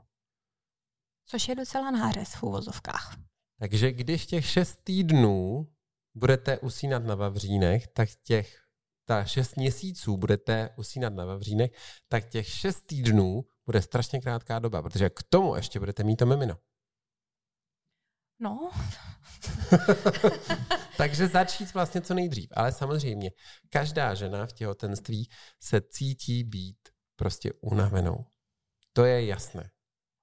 [1.24, 3.16] Což je docela nářez v úvozovkách.
[3.58, 5.68] Takže když těch 6 týdnů
[6.14, 8.64] budete usínat na vavřínech, tak těch
[9.04, 11.70] ta 6 měsíců budete usínat na vavřínech,
[12.08, 16.26] tak těch 6 týdnů bude strašně krátká doba, protože k tomu ještě budete mít to
[16.26, 16.58] mimino.
[18.40, 18.70] No.
[20.96, 22.48] Takže začít vlastně co nejdřív.
[22.52, 23.30] Ale samozřejmě,
[23.68, 25.28] každá žena v těhotenství
[25.60, 28.26] se cítí být prostě unavenou.
[28.92, 29.70] To je jasné.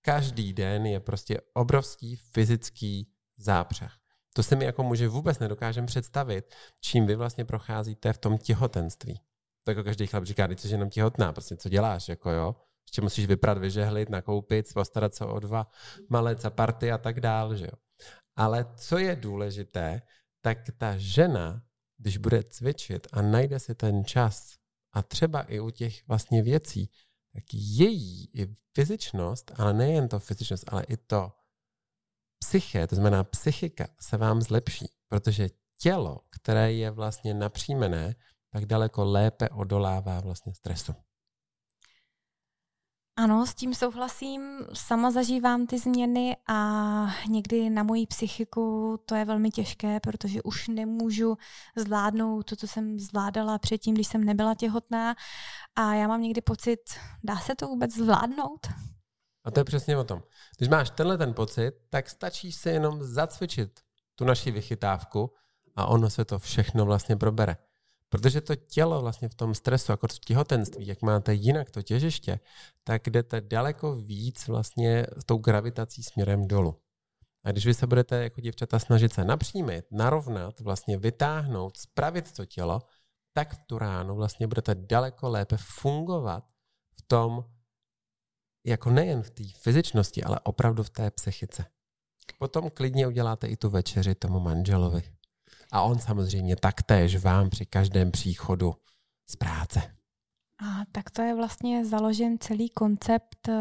[0.02, 3.92] Každý den je prostě obrovský fyzický zápřeh.
[4.36, 9.22] To se mi jako muži vůbec nedokážem představit, čím vy vlastně procházíte v tom těhotenství.
[9.64, 12.56] To jako každý chlap říká, když jsi jenom těhotná, prostě co děláš, jako jo.
[12.88, 15.68] Ještě musíš vyprat, vyžehlit, nakoupit, postarat se o dva
[16.10, 17.78] malé party a tak dál, že jo.
[18.36, 20.02] Ale co je důležité,
[20.42, 21.62] tak ta žena,
[21.98, 24.56] když bude cvičit a najde si ten čas
[24.94, 26.90] a třeba i u těch vlastně věcí,
[27.34, 31.32] tak její i fyzičnost, ale nejen to fyzičnost, ale i to
[32.48, 38.16] psyché, to znamená psychika, se vám zlepší, protože tělo, které je vlastně napřímené,
[38.52, 40.94] tak daleko lépe odolává vlastně stresu.
[43.18, 44.42] Ano, s tím souhlasím.
[44.74, 50.68] Sama zažívám ty změny a někdy na moji psychiku to je velmi těžké, protože už
[50.68, 51.38] nemůžu
[51.76, 55.16] zvládnout to, co jsem zvládala předtím, když jsem nebyla těhotná.
[55.76, 56.80] A já mám někdy pocit,
[57.24, 58.68] dá se to vůbec zvládnout?
[59.46, 60.24] A to je přesně o tom.
[60.58, 63.80] Když máš tenhle ten pocit, tak stačí si jenom zacvičit
[64.16, 65.34] tu naši vychytávku
[65.76, 67.58] a ono se to všechno vlastně probere.
[68.10, 72.40] Protože to tělo vlastně v tom stresu, jako v těhotenství, jak máte jinak to těžiště,
[72.84, 76.82] tak jdete daleko víc vlastně s tou gravitací směrem dolů.
[77.44, 82.46] A když vy se budete jako děvčata snažit se napřímit, narovnat, vlastně vytáhnout, spravit to
[82.46, 82.82] tělo,
[83.34, 86.44] tak v tu ránu vlastně budete daleko lépe fungovat
[86.96, 87.46] v tom
[88.66, 91.66] jako nejen v té fyzičnosti, ale opravdu v té psychice.
[92.40, 95.04] Potom klidně uděláte i tu večeři tomu manželovi.
[95.72, 98.76] A on samozřejmě taktéž vám při každém příchodu
[99.30, 99.82] z práce.
[100.62, 103.54] A tak to je vlastně založen celý koncept eh,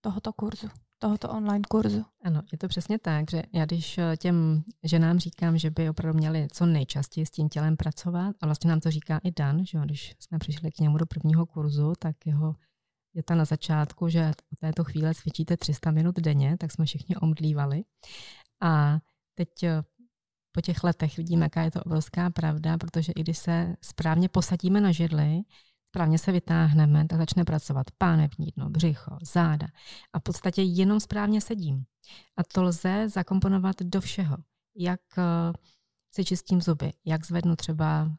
[0.00, 0.68] tohoto kurzu,
[0.98, 2.04] tohoto online kurzu.
[2.24, 6.18] Ano, je to přesně tak, že já když eh, těm ženám říkám, že by opravdu
[6.18, 9.78] měli co nejčastěji s tím tělem pracovat, a vlastně nám to říká i Dan, že
[9.78, 12.54] když jsme přišli k němu do prvního kurzu, tak jeho
[13.14, 17.16] je ta na začátku, že od této chvíle cvičíte 300 minut denně, tak jsme všichni
[17.16, 17.84] omdlívali.
[18.62, 18.98] A
[19.34, 19.82] teď eh,
[20.52, 24.80] po těch letech vidíme, jaká je to obrovská pravda, protože i když se správně posadíme
[24.80, 25.42] na židli,
[25.88, 29.66] správně se vytáhneme, tak začne pracovat pánevní dno, břicho, záda.
[30.12, 31.84] A v podstatě jenom správně sedím.
[32.36, 34.36] A to lze zakomponovat do všeho.
[34.76, 35.52] Jak eh,
[36.14, 38.16] si čistím zuby, jak zvednu třeba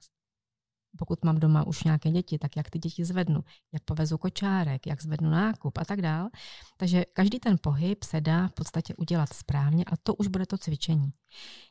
[0.98, 5.02] Pokud mám doma už nějaké děti, tak jak ty děti zvednu, jak povezu kočárek, jak
[5.02, 6.30] zvednu nákup a tak dál.
[6.78, 10.58] Takže každý ten pohyb se dá v podstatě udělat správně a to už bude to
[10.58, 11.14] cvičení.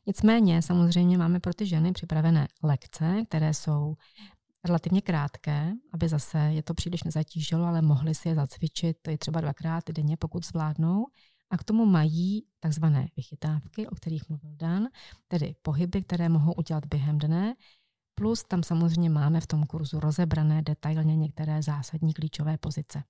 [0.07, 3.97] Nicméně samozřejmě máme pro ty ženy připravené lekce, které jsou
[4.65, 9.41] relativně krátké, aby zase je to příliš nezatížilo, ale mohli si je zacvičit, je třeba
[9.41, 11.07] dvakrát denně, pokud zvládnou.
[11.51, 14.87] A k tomu mají takzvané vychytávky, o kterých mluvil Dan,
[15.29, 17.55] tedy pohyby, které mohou udělat během dne,
[18.23, 23.03] plus tam samozřejmě máme v tom kurzu rozebrané detailně některé zásadní klíčové pozice.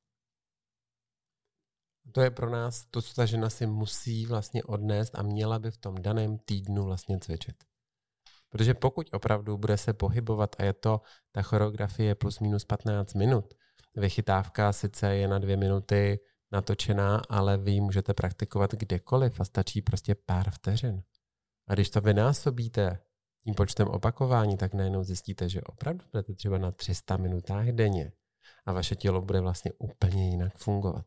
[2.13, 5.71] To je pro nás to, co ta žena si musí vlastně odnést a měla by
[5.71, 7.57] v tom daném týdnu vlastně cvičit.
[8.49, 11.01] Protože pokud opravdu bude se pohybovat a je to
[11.33, 13.55] ta choreografie plus minus 15 minut,
[13.95, 16.19] vychytávka sice je na dvě minuty
[16.53, 21.03] natočená, ale vy ji můžete praktikovat kdekoliv a stačí prostě pár vteřin.
[21.69, 22.99] A když to vynásobíte
[23.45, 28.13] tím počtem opakování, tak najednou zjistíte, že opravdu budete třeba na 300 minutách denně
[28.67, 31.07] a vaše tělo bude vlastně úplně jinak fungovat.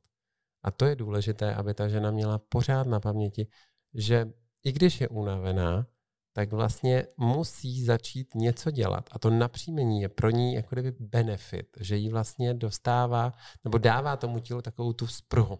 [0.63, 3.48] A to je důležité, aby ta žena měla pořád na paměti,
[3.93, 5.88] že i když je unavená,
[6.34, 9.10] tak vlastně musí začít něco dělat.
[9.12, 14.17] A to napříjmení je pro ní jako kdyby benefit, že jí vlastně dostává nebo dává
[14.17, 15.60] tomu tělu takovou tu spruhu.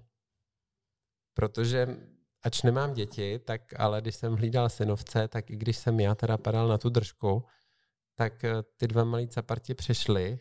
[1.34, 1.98] Protože
[2.46, 6.38] ač nemám děti, tak ale když jsem hlídal synovce, tak i když jsem já teda
[6.38, 7.44] padal na tu držku,
[8.16, 10.40] tak eh, ty dva malí caparti přešli,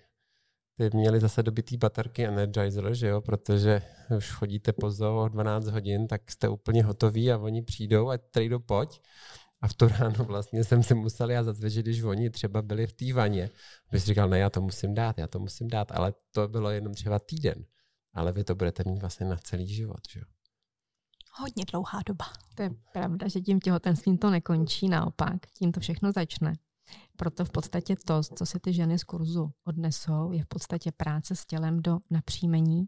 [0.77, 3.83] ty měli zase dobitý baterky Energizer, že jo, protože
[4.17, 8.61] už chodíte po zoo 12 hodin, tak jste úplně hotoví a oni přijdou a trejdo
[8.61, 9.01] pojď.
[9.61, 12.93] A v to ráno vlastně jsem si musel já zacvičit, když oni třeba byli v
[12.93, 13.51] té vaně.
[13.93, 16.71] Bych si říkal, ne, já to musím dát, já to musím dát, ale to bylo
[16.71, 17.65] jenom třeba týden.
[18.13, 20.34] Ale vy to budete mít vlastně na celý život, že jo.
[21.37, 22.25] Hodně dlouhá doba.
[22.55, 26.53] To je pravda, že tím těhotenstvím to nekončí, naopak, tím to všechno začne.
[27.17, 31.37] Proto v podstatě to, co si ty ženy z kurzu odnesou, je v podstatě práce
[31.37, 32.87] s tělem do napříjmení.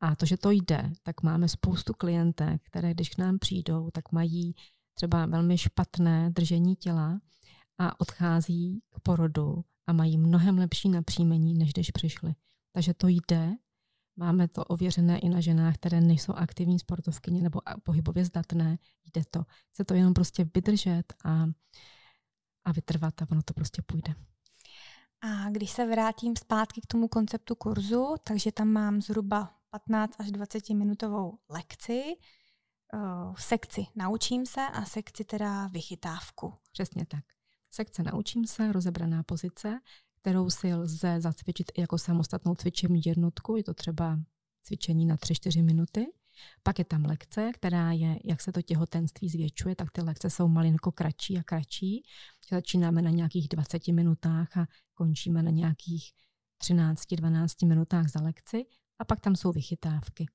[0.00, 4.12] A to, že to jde, tak máme spoustu klientek, které když k nám přijdou, tak
[4.12, 4.54] mají
[4.94, 7.20] třeba velmi špatné držení těla
[7.78, 12.34] a odchází k porodu a mají mnohem lepší napříjmení, než když přišli.
[12.72, 13.52] Takže to jde.
[14.20, 18.78] Máme to ověřené i na ženách, které nejsou aktivní sportovkyně nebo pohybově zdatné.
[19.04, 19.44] Jde to.
[19.70, 21.46] Chce to jenom prostě vydržet a,
[22.64, 24.14] a vytrvat a ono to prostě půjde.
[25.20, 30.30] A když se vrátím zpátky k tomu konceptu kurzu, takže tam mám zhruba 15 až
[30.30, 32.02] 20 minutovou lekci,
[32.94, 36.54] uh, sekci naučím se a sekci teda vychytávku.
[36.72, 37.24] Přesně tak.
[37.70, 39.80] Sekce naučím se, rozebraná pozice,
[40.20, 43.56] kterou si lze zacvičit i jako samostatnou cvičební jednotku.
[43.56, 44.18] Je to třeba
[44.62, 46.06] cvičení na 3-4 minuty.
[46.62, 50.48] Pak je tam lekce, která je, jak se to těhotenství zvětšuje, tak ty lekce jsou
[50.48, 52.02] malinko kratší a kratší.
[52.50, 56.10] Začínáme na nějakých 20 minutách a končíme na nějakých
[56.62, 58.64] 13-12 minutách za lekci.
[58.98, 60.26] A pak tam jsou vychytávky.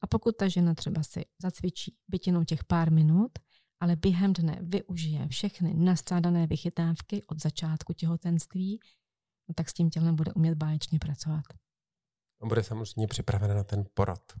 [0.00, 3.30] A pokud ta žena třeba si zacvičí byť jenom těch pár minut,
[3.80, 8.80] ale během dne využije všechny nastrádané vychytávky od začátku těhotenství,
[9.54, 11.44] tak s tím tělem bude umět báječně pracovat.
[12.40, 14.32] On bude samozřejmě připraven na ten porod,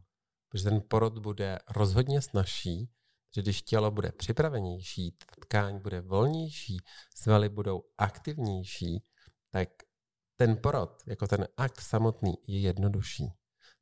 [0.48, 2.90] protože ten porod bude rozhodně snažší,
[3.34, 6.76] že když tělo bude připravenější, tkáň bude volnější,
[7.14, 9.04] svaly budou aktivnější,
[9.50, 9.68] tak
[10.36, 13.32] ten porod, jako ten akt samotný, je jednodušší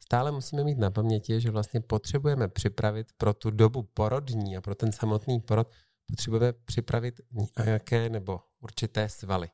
[0.09, 4.75] stále musíme mít na paměti, že vlastně potřebujeme připravit pro tu dobu porodní a pro
[4.75, 5.71] ten samotný porod,
[6.07, 7.21] potřebujeme připravit
[7.65, 9.49] nějaké nebo určité svaly.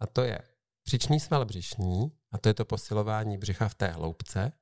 [0.00, 0.38] A to je
[0.82, 4.52] příčný sval břišní, a to je to posilování břicha v té hloubce.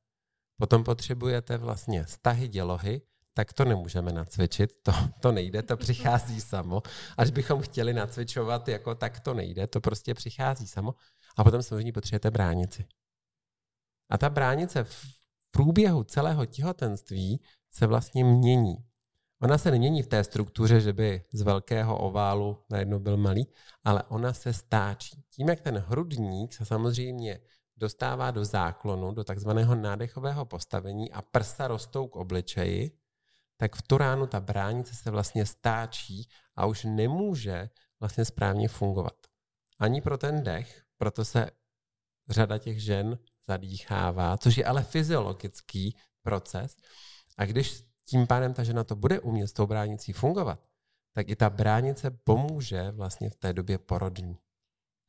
[0.57, 3.03] Potom potřebujete vlastně stahy dělohy,
[3.35, 6.83] tak to nemůžeme nacvičit, to, to nejde, to přichází samo.
[7.17, 10.95] Až bychom chtěli nacvičovat, jako tak to nejde, to prostě přichází samo.
[11.37, 12.87] A potom samozřejmě potřebujete bránici.
[14.11, 15.07] A ta bránice v
[15.51, 18.77] průběhu celého těhotenství se vlastně mění.
[19.42, 23.46] Ona se nemění v té struktuře, že by z velkého oválu najednou byl malý,
[23.85, 25.24] ale ona se stáčí.
[25.31, 27.40] Tím, jak ten hrudník se samozřejmě
[27.76, 32.90] dostává do záklonu, do takzvaného nádechového postavení a prsa rostou k obličeji,
[33.57, 39.16] tak v tu ránu ta bránice se vlastně stáčí a už nemůže vlastně správně fungovat.
[39.79, 41.50] Ani pro ten dech, proto se
[42.29, 46.76] řada těch žen zadýchává, což je ale fyziologický proces.
[47.38, 50.61] A když tím pádem ta žena to bude umět s tou bránicí fungovat,
[51.15, 54.39] tak i ta bránice pomůže vlastně v té době porodní.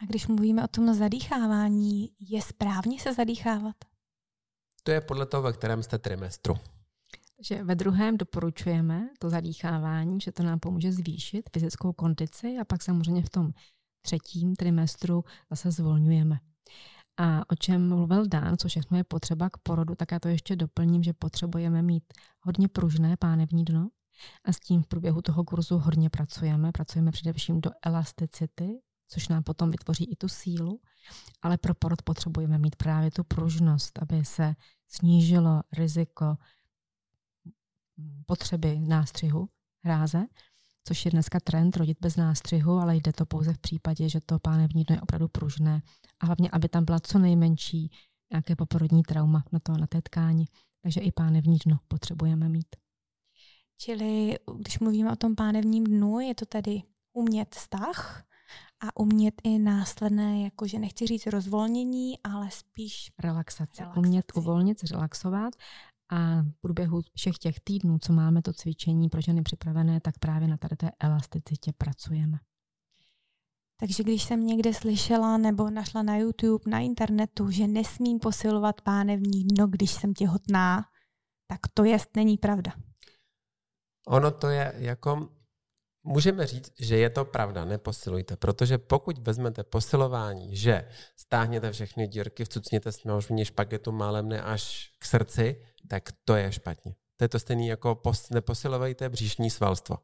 [0.02, 3.76] A když mluvíme o tom zadýchávání, je správně se zadýchávat?
[4.84, 6.56] To je podle toho, ve kterém jste trimestru.
[7.36, 12.84] Takže ve druhém doporučujeme to zadýchávání, že to nám pomůže zvýšit fyzickou kondici a pak
[12.84, 13.52] samozřejmě v tom
[14.02, 16.40] třetím trimestru zase zvolňujeme.
[17.18, 20.56] A o čem mluvil Dan, co všechno je potřeba k porodu, tak já to ještě
[20.56, 22.04] doplním, že potřebujeme mít
[22.42, 23.90] hodně pružné pánevní dno.
[24.46, 26.72] A s tím v průběhu toho kurzu hodně pracujeme.
[26.72, 30.82] Pracujeme především do elasticity, což nám potom vytvoří i tu sílu,
[31.42, 34.56] ale pro porod potřebujeme mít právě tu pružnost, aby se
[34.88, 36.38] snížilo riziko
[38.26, 39.50] potřeby nástřihu
[39.84, 40.26] hráze,
[40.88, 44.40] což je dneska trend rodit bez nástřihu, ale jde to pouze v případě, že to
[44.40, 45.82] pánevní dno je opravdu pružné
[46.20, 47.92] a hlavně, aby tam byla co nejmenší
[48.32, 50.46] nějaké poporodní trauma na, to, na té tkáni.
[50.84, 52.76] Takže i pánevní dno potřebujeme mít.
[53.78, 56.82] Čili když mluvíme o tom pánevním dnu, je to tedy
[57.14, 58.24] umět vztah
[58.80, 63.66] a umět i následné, jakože nechci říct rozvolnění, ale spíš relaxace.
[63.80, 64.00] relaxace.
[64.00, 65.56] Umět uvolnit, zrelaxovat
[66.12, 70.48] a v průběhu všech těch týdnů, co máme to cvičení pro ženy připravené, tak právě
[70.48, 72.38] na tady té elasticitě pracujeme.
[73.80, 79.44] Takže když jsem někde slyšela nebo našla na YouTube, na internetu, že nesmím posilovat pánevní
[79.44, 80.86] dno, když jsem těhotná,
[81.48, 82.72] tak to jest není pravda.
[84.08, 85.30] Ono to je jako,
[86.04, 92.46] můžeme říct, že je to pravda, neposilujte, protože pokud vezmete posilování, že stáhněte všechny dírky,
[92.46, 96.96] vcucněte snožní špagetu málem ne až k srdci, tak to je špatně.
[97.18, 99.98] To je to stejné jako pos, neposilovejte bříšní svalstvo.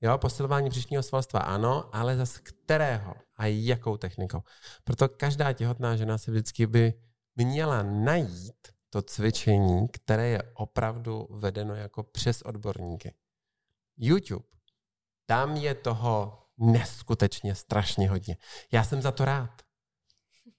[0.00, 4.42] Jo, posilování břišního svalstva ano, ale zase kterého a jakou technikou.
[4.84, 6.94] Proto každá těhotná žena si vždycky by
[7.36, 13.14] měla najít to cvičení, které je opravdu vedeno jako přes odborníky.
[13.96, 14.46] YouTube,
[15.30, 18.36] tam je toho neskutečně strašně hodně.
[18.72, 19.50] Já jsem za to rád.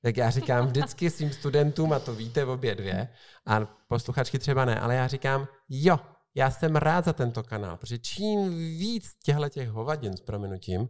[0.02, 3.10] Tak já říkám vždycky svým studentům, a to víte obě dvě,
[3.46, 6.00] a posluchačky třeba ne, ale já říkám, jo,
[6.36, 10.90] já jsem rád za tento kanál, protože čím víc těchto těch hovadin s prominutím,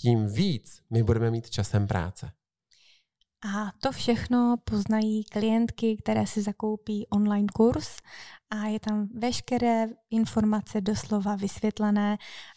[0.00, 2.32] tím víc my budeme mít časem práce.
[3.54, 7.96] A to všechno poznají klientky, které si zakoupí online kurz
[8.50, 12.16] a je tam veškeré informace doslova vysvětlené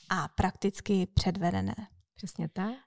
[0.10, 1.76] a prakticky předvedené.
[2.16, 2.78] Přesně tak.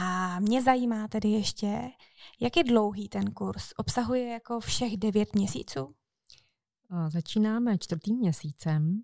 [0.00, 1.90] A mě zajímá tedy ještě,
[2.40, 3.72] jak je dlouhý ten kurz?
[3.76, 5.94] Obsahuje jako všech devět měsíců?
[7.08, 9.00] Začínáme čtvrtým měsícem.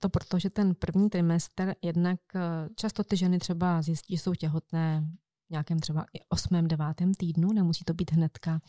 [0.00, 2.40] To proto, že ten první trimestr jednak e,
[2.76, 5.08] často ty ženy třeba zjistí, že jsou těhotné
[5.46, 8.60] v nějakém třeba i osmém, devátém týdnu, nemusí to být hnedka,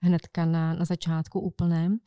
[0.00, 1.98] hnedka na, na začátku úplném,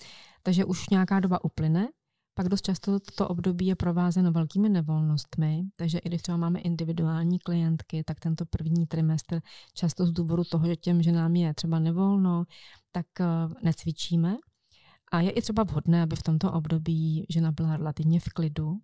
[0.43, 1.87] takže už nějaká doba uplyne,
[2.33, 7.39] pak dost často toto období je provázeno velkými nevolnostmi, takže i když třeba máme individuální
[7.39, 9.41] klientky, tak tento první trimestr
[9.73, 12.43] často z důvodu toho, že těm ženám je třeba nevolno,
[12.91, 13.25] tak e,
[13.63, 14.37] necvičíme,
[15.13, 18.77] a je i třeba vhodné, aby v tomto období žena byla relativně v klidu.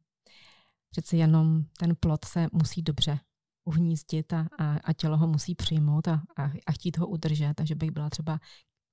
[0.92, 3.20] Přeci jenom ten plod se musí dobře
[3.66, 7.76] uhnízdit a, a, a tělo ho musí přijmout a, a, a chtít ho udržet, takže
[7.76, 8.40] bych byla třeba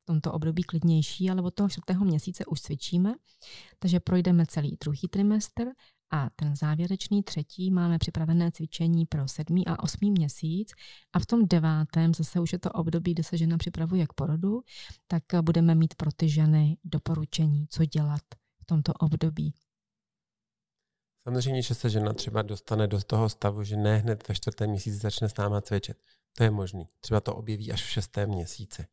[0.06, 3.14] tomto období klidnější, ale od toho čtvrtého měsíce už cvičíme,
[3.78, 5.64] takže projdeme celý druhý trimestr
[6.10, 10.72] a ten závěrečný třetí máme připravené cvičení pro sedmý a osmý měsíc
[11.12, 14.60] a v tom devátém zase už je to období, kdy se žena připravuje k porodu,
[15.06, 18.22] tak budeme mít pro ty ženy doporučení, co dělat
[18.62, 19.54] v tomto období.
[21.24, 24.96] Samozřejmě, že se žena třeba dostane do toho stavu, že ne hned ve čtvrtém měsíci
[24.96, 25.96] začne s náma cvičit.
[26.36, 26.88] To je možný.
[27.00, 28.86] Třeba to objeví až v šestém měsíci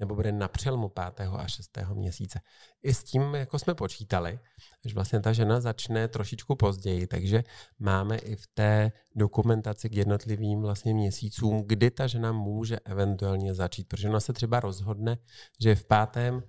[0.00, 1.28] nebo bude na přelmu 5.
[1.38, 1.78] a 6.
[1.94, 2.40] měsíce.
[2.82, 4.38] I s tím, jako jsme počítali,
[4.84, 7.44] že vlastně ta žena začne trošičku později, takže
[7.78, 13.88] máme i v té dokumentaci k jednotlivým vlastně měsícům, kdy ta žena může eventuálně začít,
[13.88, 15.18] protože ona se třeba rozhodne,
[15.60, 16.42] že v pátém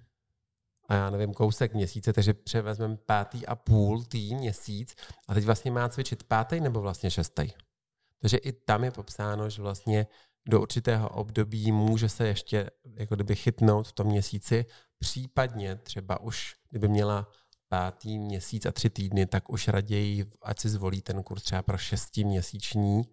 [0.88, 4.96] a já nevím, kousek měsíce, takže převezmeme pátý a půl tý měsíc
[5.28, 7.50] a teď vlastně má cvičit pátý nebo vlastně šestý.
[8.22, 10.08] Takže i tam je popsáno, že vlastně
[10.50, 14.66] do určitého období může se ještě jako kdyby chytnout v tom měsíci,
[15.00, 17.32] případně třeba už, kdyby měla
[17.68, 21.78] pátý měsíc a tři týdny, tak už raději, ať si zvolí ten kurz třeba pro
[21.78, 23.04] šestiměsíční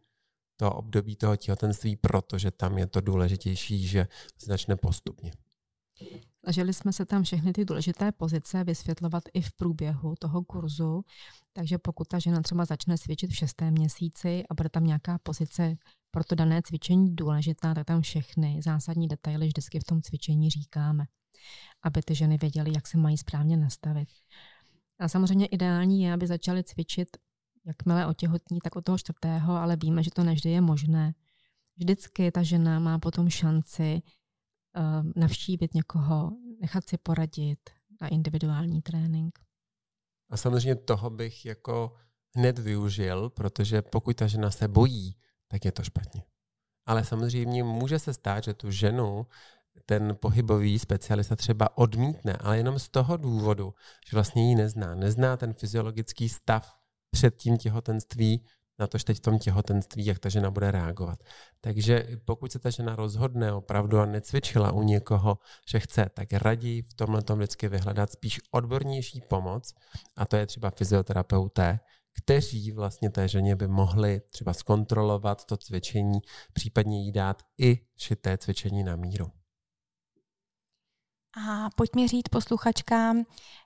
[0.56, 4.06] to období toho těhotenství, protože tam je to důležitější, že
[4.38, 5.32] se začne postupně.
[6.48, 11.04] Snažili jsme se tam všechny ty důležité pozice vysvětlovat i v průběhu toho kurzu,
[11.52, 15.76] takže pokud ta žena třeba začne cvičit v šestém měsíci a bude tam nějaká pozice
[16.10, 21.04] pro to dané cvičení důležitá, tak tam všechny zásadní detaily vždycky v tom cvičení říkáme,
[21.82, 24.08] aby ty ženy věděly, jak se mají správně nastavit.
[24.98, 27.08] A samozřejmě ideální je, aby začaly cvičit
[27.66, 31.14] jakmile otěhotní, tak od toho čtvrtého, ale víme, že to neždy je možné.
[31.76, 34.02] Vždycky ta žena má potom šanci
[34.76, 39.38] uh, navštívit někoho, nechat si poradit na individuální trénink.
[40.30, 41.94] A samozřejmě toho bych jako
[42.36, 45.16] hned využil, protože pokud ta žena se bojí,
[45.48, 46.22] tak je to špatně.
[46.86, 49.26] Ale samozřejmě může se stát, že tu ženu
[49.86, 53.74] ten pohybový specialista třeba odmítne, ale jenom z toho důvodu,
[54.10, 54.94] že vlastně ji nezná.
[54.94, 56.74] Nezná ten fyziologický stav
[57.10, 58.44] před tím těhotenství,
[58.78, 61.18] na to, že teď v tom těhotenství, jak ta žena bude reagovat.
[61.60, 66.82] Takže pokud se ta žena rozhodne opravdu a necvičila u někoho, že chce, tak raději
[66.82, 69.74] v tomhle tom vždycky vyhledat spíš odbornější pomoc,
[70.16, 71.80] a to je třeba fyzioterapeuté,
[72.12, 76.20] kteří vlastně té ženě by mohli třeba zkontrolovat to cvičení,
[76.52, 79.26] případně jí dát i šité cvičení na míru.
[81.46, 83.24] A pojďme říct posluchačkám,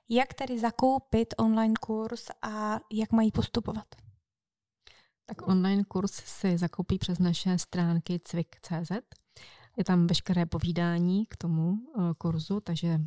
[0.09, 4.02] jak tedy zakoupit online kurz a jak mají postupovat.
[5.25, 8.91] Tak online kurz si zakoupí přes naše stránky cvik.cz.
[9.77, 12.99] Je tam veškeré povídání k tomu eh, kurzu, takže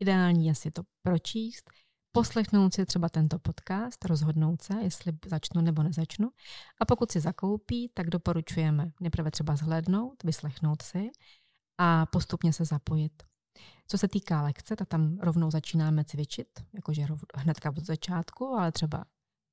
[0.00, 1.70] ideální je si to pročíst,
[2.12, 6.30] poslechnout si třeba tento podcast, rozhodnout se, jestli začnu nebo nezačnu.
[6.80, 11.10] A pokud si zakoupí, tak doporučujeme nejprve třeba zhlédnout, vyslechnout si
[11.78, 13.22] a postupně se zapojit.
[13.86, 19.04] Co se týká lekce, tak tam rovnou začínáme cvičit, jakože hnedka od začátku, ale třeba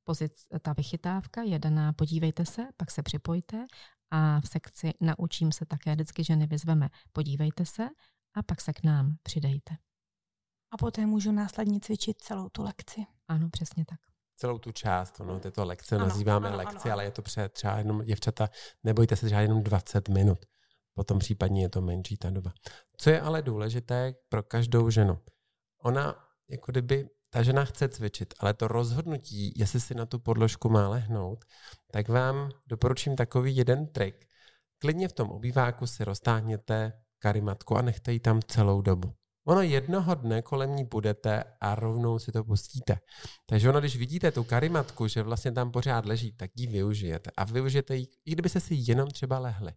[0.06, 3.66] pozic, ta vychytávka je daná, podívejte se, pak se připojte
[4.12, 7.84] a v sekci naučím se také vždycky ženy vyzveme, podívejte se
[8.34, 9.78] a pak se k nám přidejte.
[10.72, 13.06] A poté můžu následně cvičit celou tu lekci.
[13.28, 14.00] Ano, přesně tak.
[14.36, 17.54] Celou tu část, ono, tyto lekce ano, nazýváme ano, lekci, ano, ale je to před
[17.54, 18.50] třeba jenom, děvčata,
[18.84, 20.46] nebojte se třeba jenom 20 minut.
[20.94, 22.54] Potom případně je to menší ta doba.
[22.98, 25.20] Co je ale důležité pro každou ženu?
[25.84, 26.16] Ona
[26.50, 30.90] jako kdyby ta žena chce cvičit, ale to rozhodnutí, jestli si na tu podložku má
[30.90, 31.46] lehnout,
[31.92, 34.26] tak vám doporučím takový jeden trik.
[34.80, 39.14] Klidně v tom obýváku si roztáhněte karimatku a nechte ji tam celou dobu.
[39.48, 43.00] Ono jednoho dne kolem ní budete a rovnou si to pustíte.
[43.46, 47.32] Takže ono, když vidíte tu karimatku, že vlastně tam pořád leží, tak ji využijete.
[47.38, 49.72] A využijete ji, i kdybyste si jenom třeba lehli.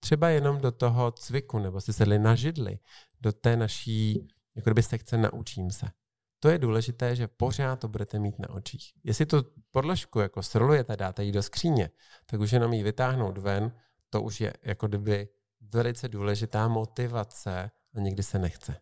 [0.00, 2.78] Třeba jenom do toho cviku, nebo si sedli na židli,
[3.20, 5.86] do té naší, jako kdyby sekce naučím se.
[6.40, 8.92] To je důležité, že pořád to budete mít na očích.
[9.04, 9.36] Jestli tu
[9.70, 11.90] podložku jako srolujete, dáte ji do skříně,
[12.26, 13.72] tak už jenom ji vytáhnout ven,
[14.10, 15.28] to už je jako kdyby
[15.60, 18.76] velice důležitá motivace a nikdy se nechce.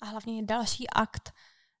[0.00, 1.32] A hlavně je další akt,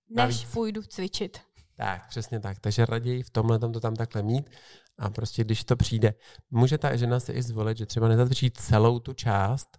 [0.08, 0.52] než Navíc.
[0.52, 1.40] půjdu cvičit.
[1.76, 2.58] Tak, přesně tak.
[2.58, 4.50] Takže raději v tomhle to tam takhle mít
[4.98, 6.14] a prostě když to přijde,
[6.50, 9.78] může ta žena si i zvolit, že třeba nezacvičí celou tu část,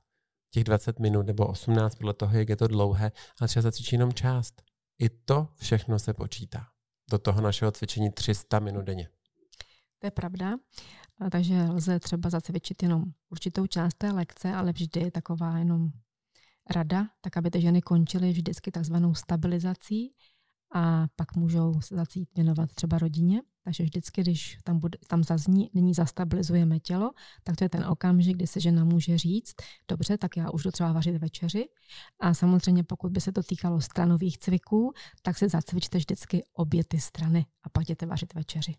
[0.51, 4.13] těch 20 minut nebo 18 podle toho, jak je to dlouhé, ale třeba zacvičí jenom
[4.13, 4.61] část.
[4.99, 6.67] I to všechno se počítá.
[7.11, 9.09] Do toho našeho cvičení 300 minut denně.
[9.99, 10.57] To je pravda.
[11.31, 15.89] Takže lze třeba zacvičit jenom určitou část té lekce, ale vždy je taková jenom
[16.69, 20.13] rada, tak aby ty ženy končily vždycky takzvanou stabilizací
[20.75, 23.41] a pak můžou se začít věnovat třeba rodině.
[23.69, 27.11] Takže vždycky, když tam, bude, tam zazní, nyní zastabilizujeme tělo,
[27.43, 29.55] tak to je ten okamžik, kdy se žena může říct,
[29.87, 31.65] dobře, tak já už jdu třeba vařit večeři.
[32.19, 36.99] A samozřejmě, pokud by se to týkalo stranových cviků, tak si zacvičte vždycky obě ty
[36.99, 38.75] strany a pak jděte vařit večeři.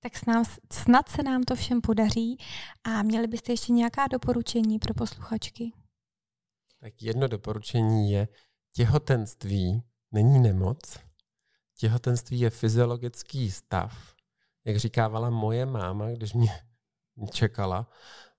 [0.00, 2.36] Tak snad, snad se nám to všem podaří.
[2.84, 5.72] A měli byste ještě nějaká doporučení pro posluchačky?
[6.80, 8.28] Tak jedno doporučení je,
[8.72, 10.98] těhotenství není nemoc,
[11.82, 14.14] těhotenství je fyziologický stav.
[14.64, 16.50] Jak říkávala moje máma, když mě
[17.30, 17.90] čekala,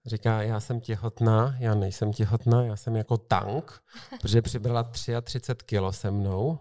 [0.05, 3.83] říká, já jsem těhotná, já nejsem těhotná, já jsem jako tank,
[4.21, 4.83] protože přibrala
[5.21, 6.59] 33 kilo se mnou,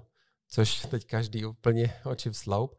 [0.49, 2.75] což teď každý úplně oči v sloup,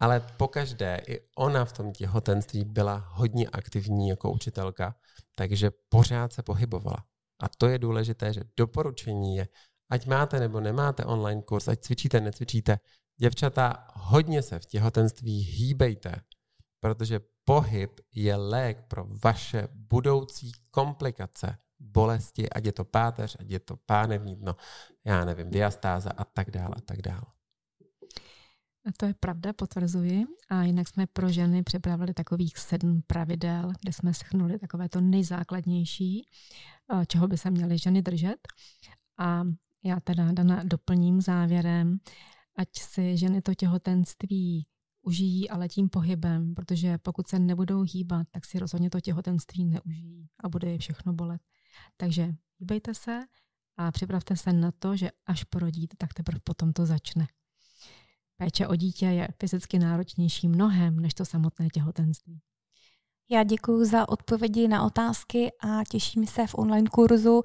[0.00, 4.96] ale pokaždé i ona v tom těhotenství byla hodně aktivní jako učitelka,
[5.34, 7.04] takže pořád se pohybovala.
[7.40, 9.48] A to je důležité, že doporučení je,
[9.90, 12.78] ať máte nebo nemáte online kurz, ať cvičíte, necvičíte,
[13.16, 16.14] Děvčata, hodně se v těhotenství hýbejte,
[16.80, 23.60] protože pohyb je lék pro vaše budoucí komplikace, bolesti, ať je to páteř, ať je
[23.60, 24.56] to pánevní dno,
[25.04, 27.24] já nevím, diastáza a tak dále a tak dále.
[28.96, 30.24] To je pravda, potvrzuji.
[30.48, 36.28] A jinak jsme pro ženy připravili takových sedm pravidel, kde jsme schnuli takové to nejzákladnější,
[36.92, 38.48] eh, čeho by se měly ženy držet.
[39.18, 39.44] A
[39.84, 41.98] já teda Dana doplním závěrem,
[42.56, 44.66] ať si ženy to těhotenství
[45.02, 50.28] užijí, ale tím pohybem, protože pokud se nebudou hýbat, tak si rozhodně to těhotenství neužijí
[50.44, 51.40] a bude je všechno bolet.
[51.96, 53.20] Takže hýbejte se
[53.76, 57.26] a připravte se na to, že až porodíte, tak teprve potom to začne.
[58.36, 62.40] Péče o dítě je fyzicky náročnější mnohem než to samotné těhotenství.
[63.30, 67.42] Já děkuji za odpovědi na otázky a těším se v online kurzu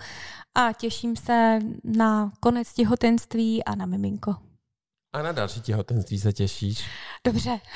[0.55, 4.49] a těším se na konec těhotenství a na miminko.
[5.14, 6.89] A na další těhotenství se těšíš?
[7.26, 7.60] Dobře.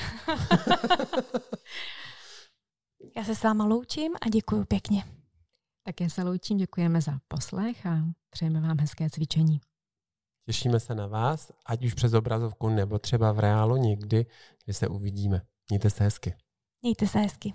[3.16, 5.04] Já se s váma loučím a děkuji pěkně.
[5.86, 7.98] Také se loučím, děkujeme za poslech a
[8.30, 9.60] přejeme vám hezké cvičení.
[10.46, 14.26] Těšíme se na vás, ať už přes obrazovku nebo třeba v reálu někdy,
[14.64, 15.42] kdy se uvidíme.
[15.70, 16.34] Mějte se hezky.
[16.82, 17.54] Mějte se hezky.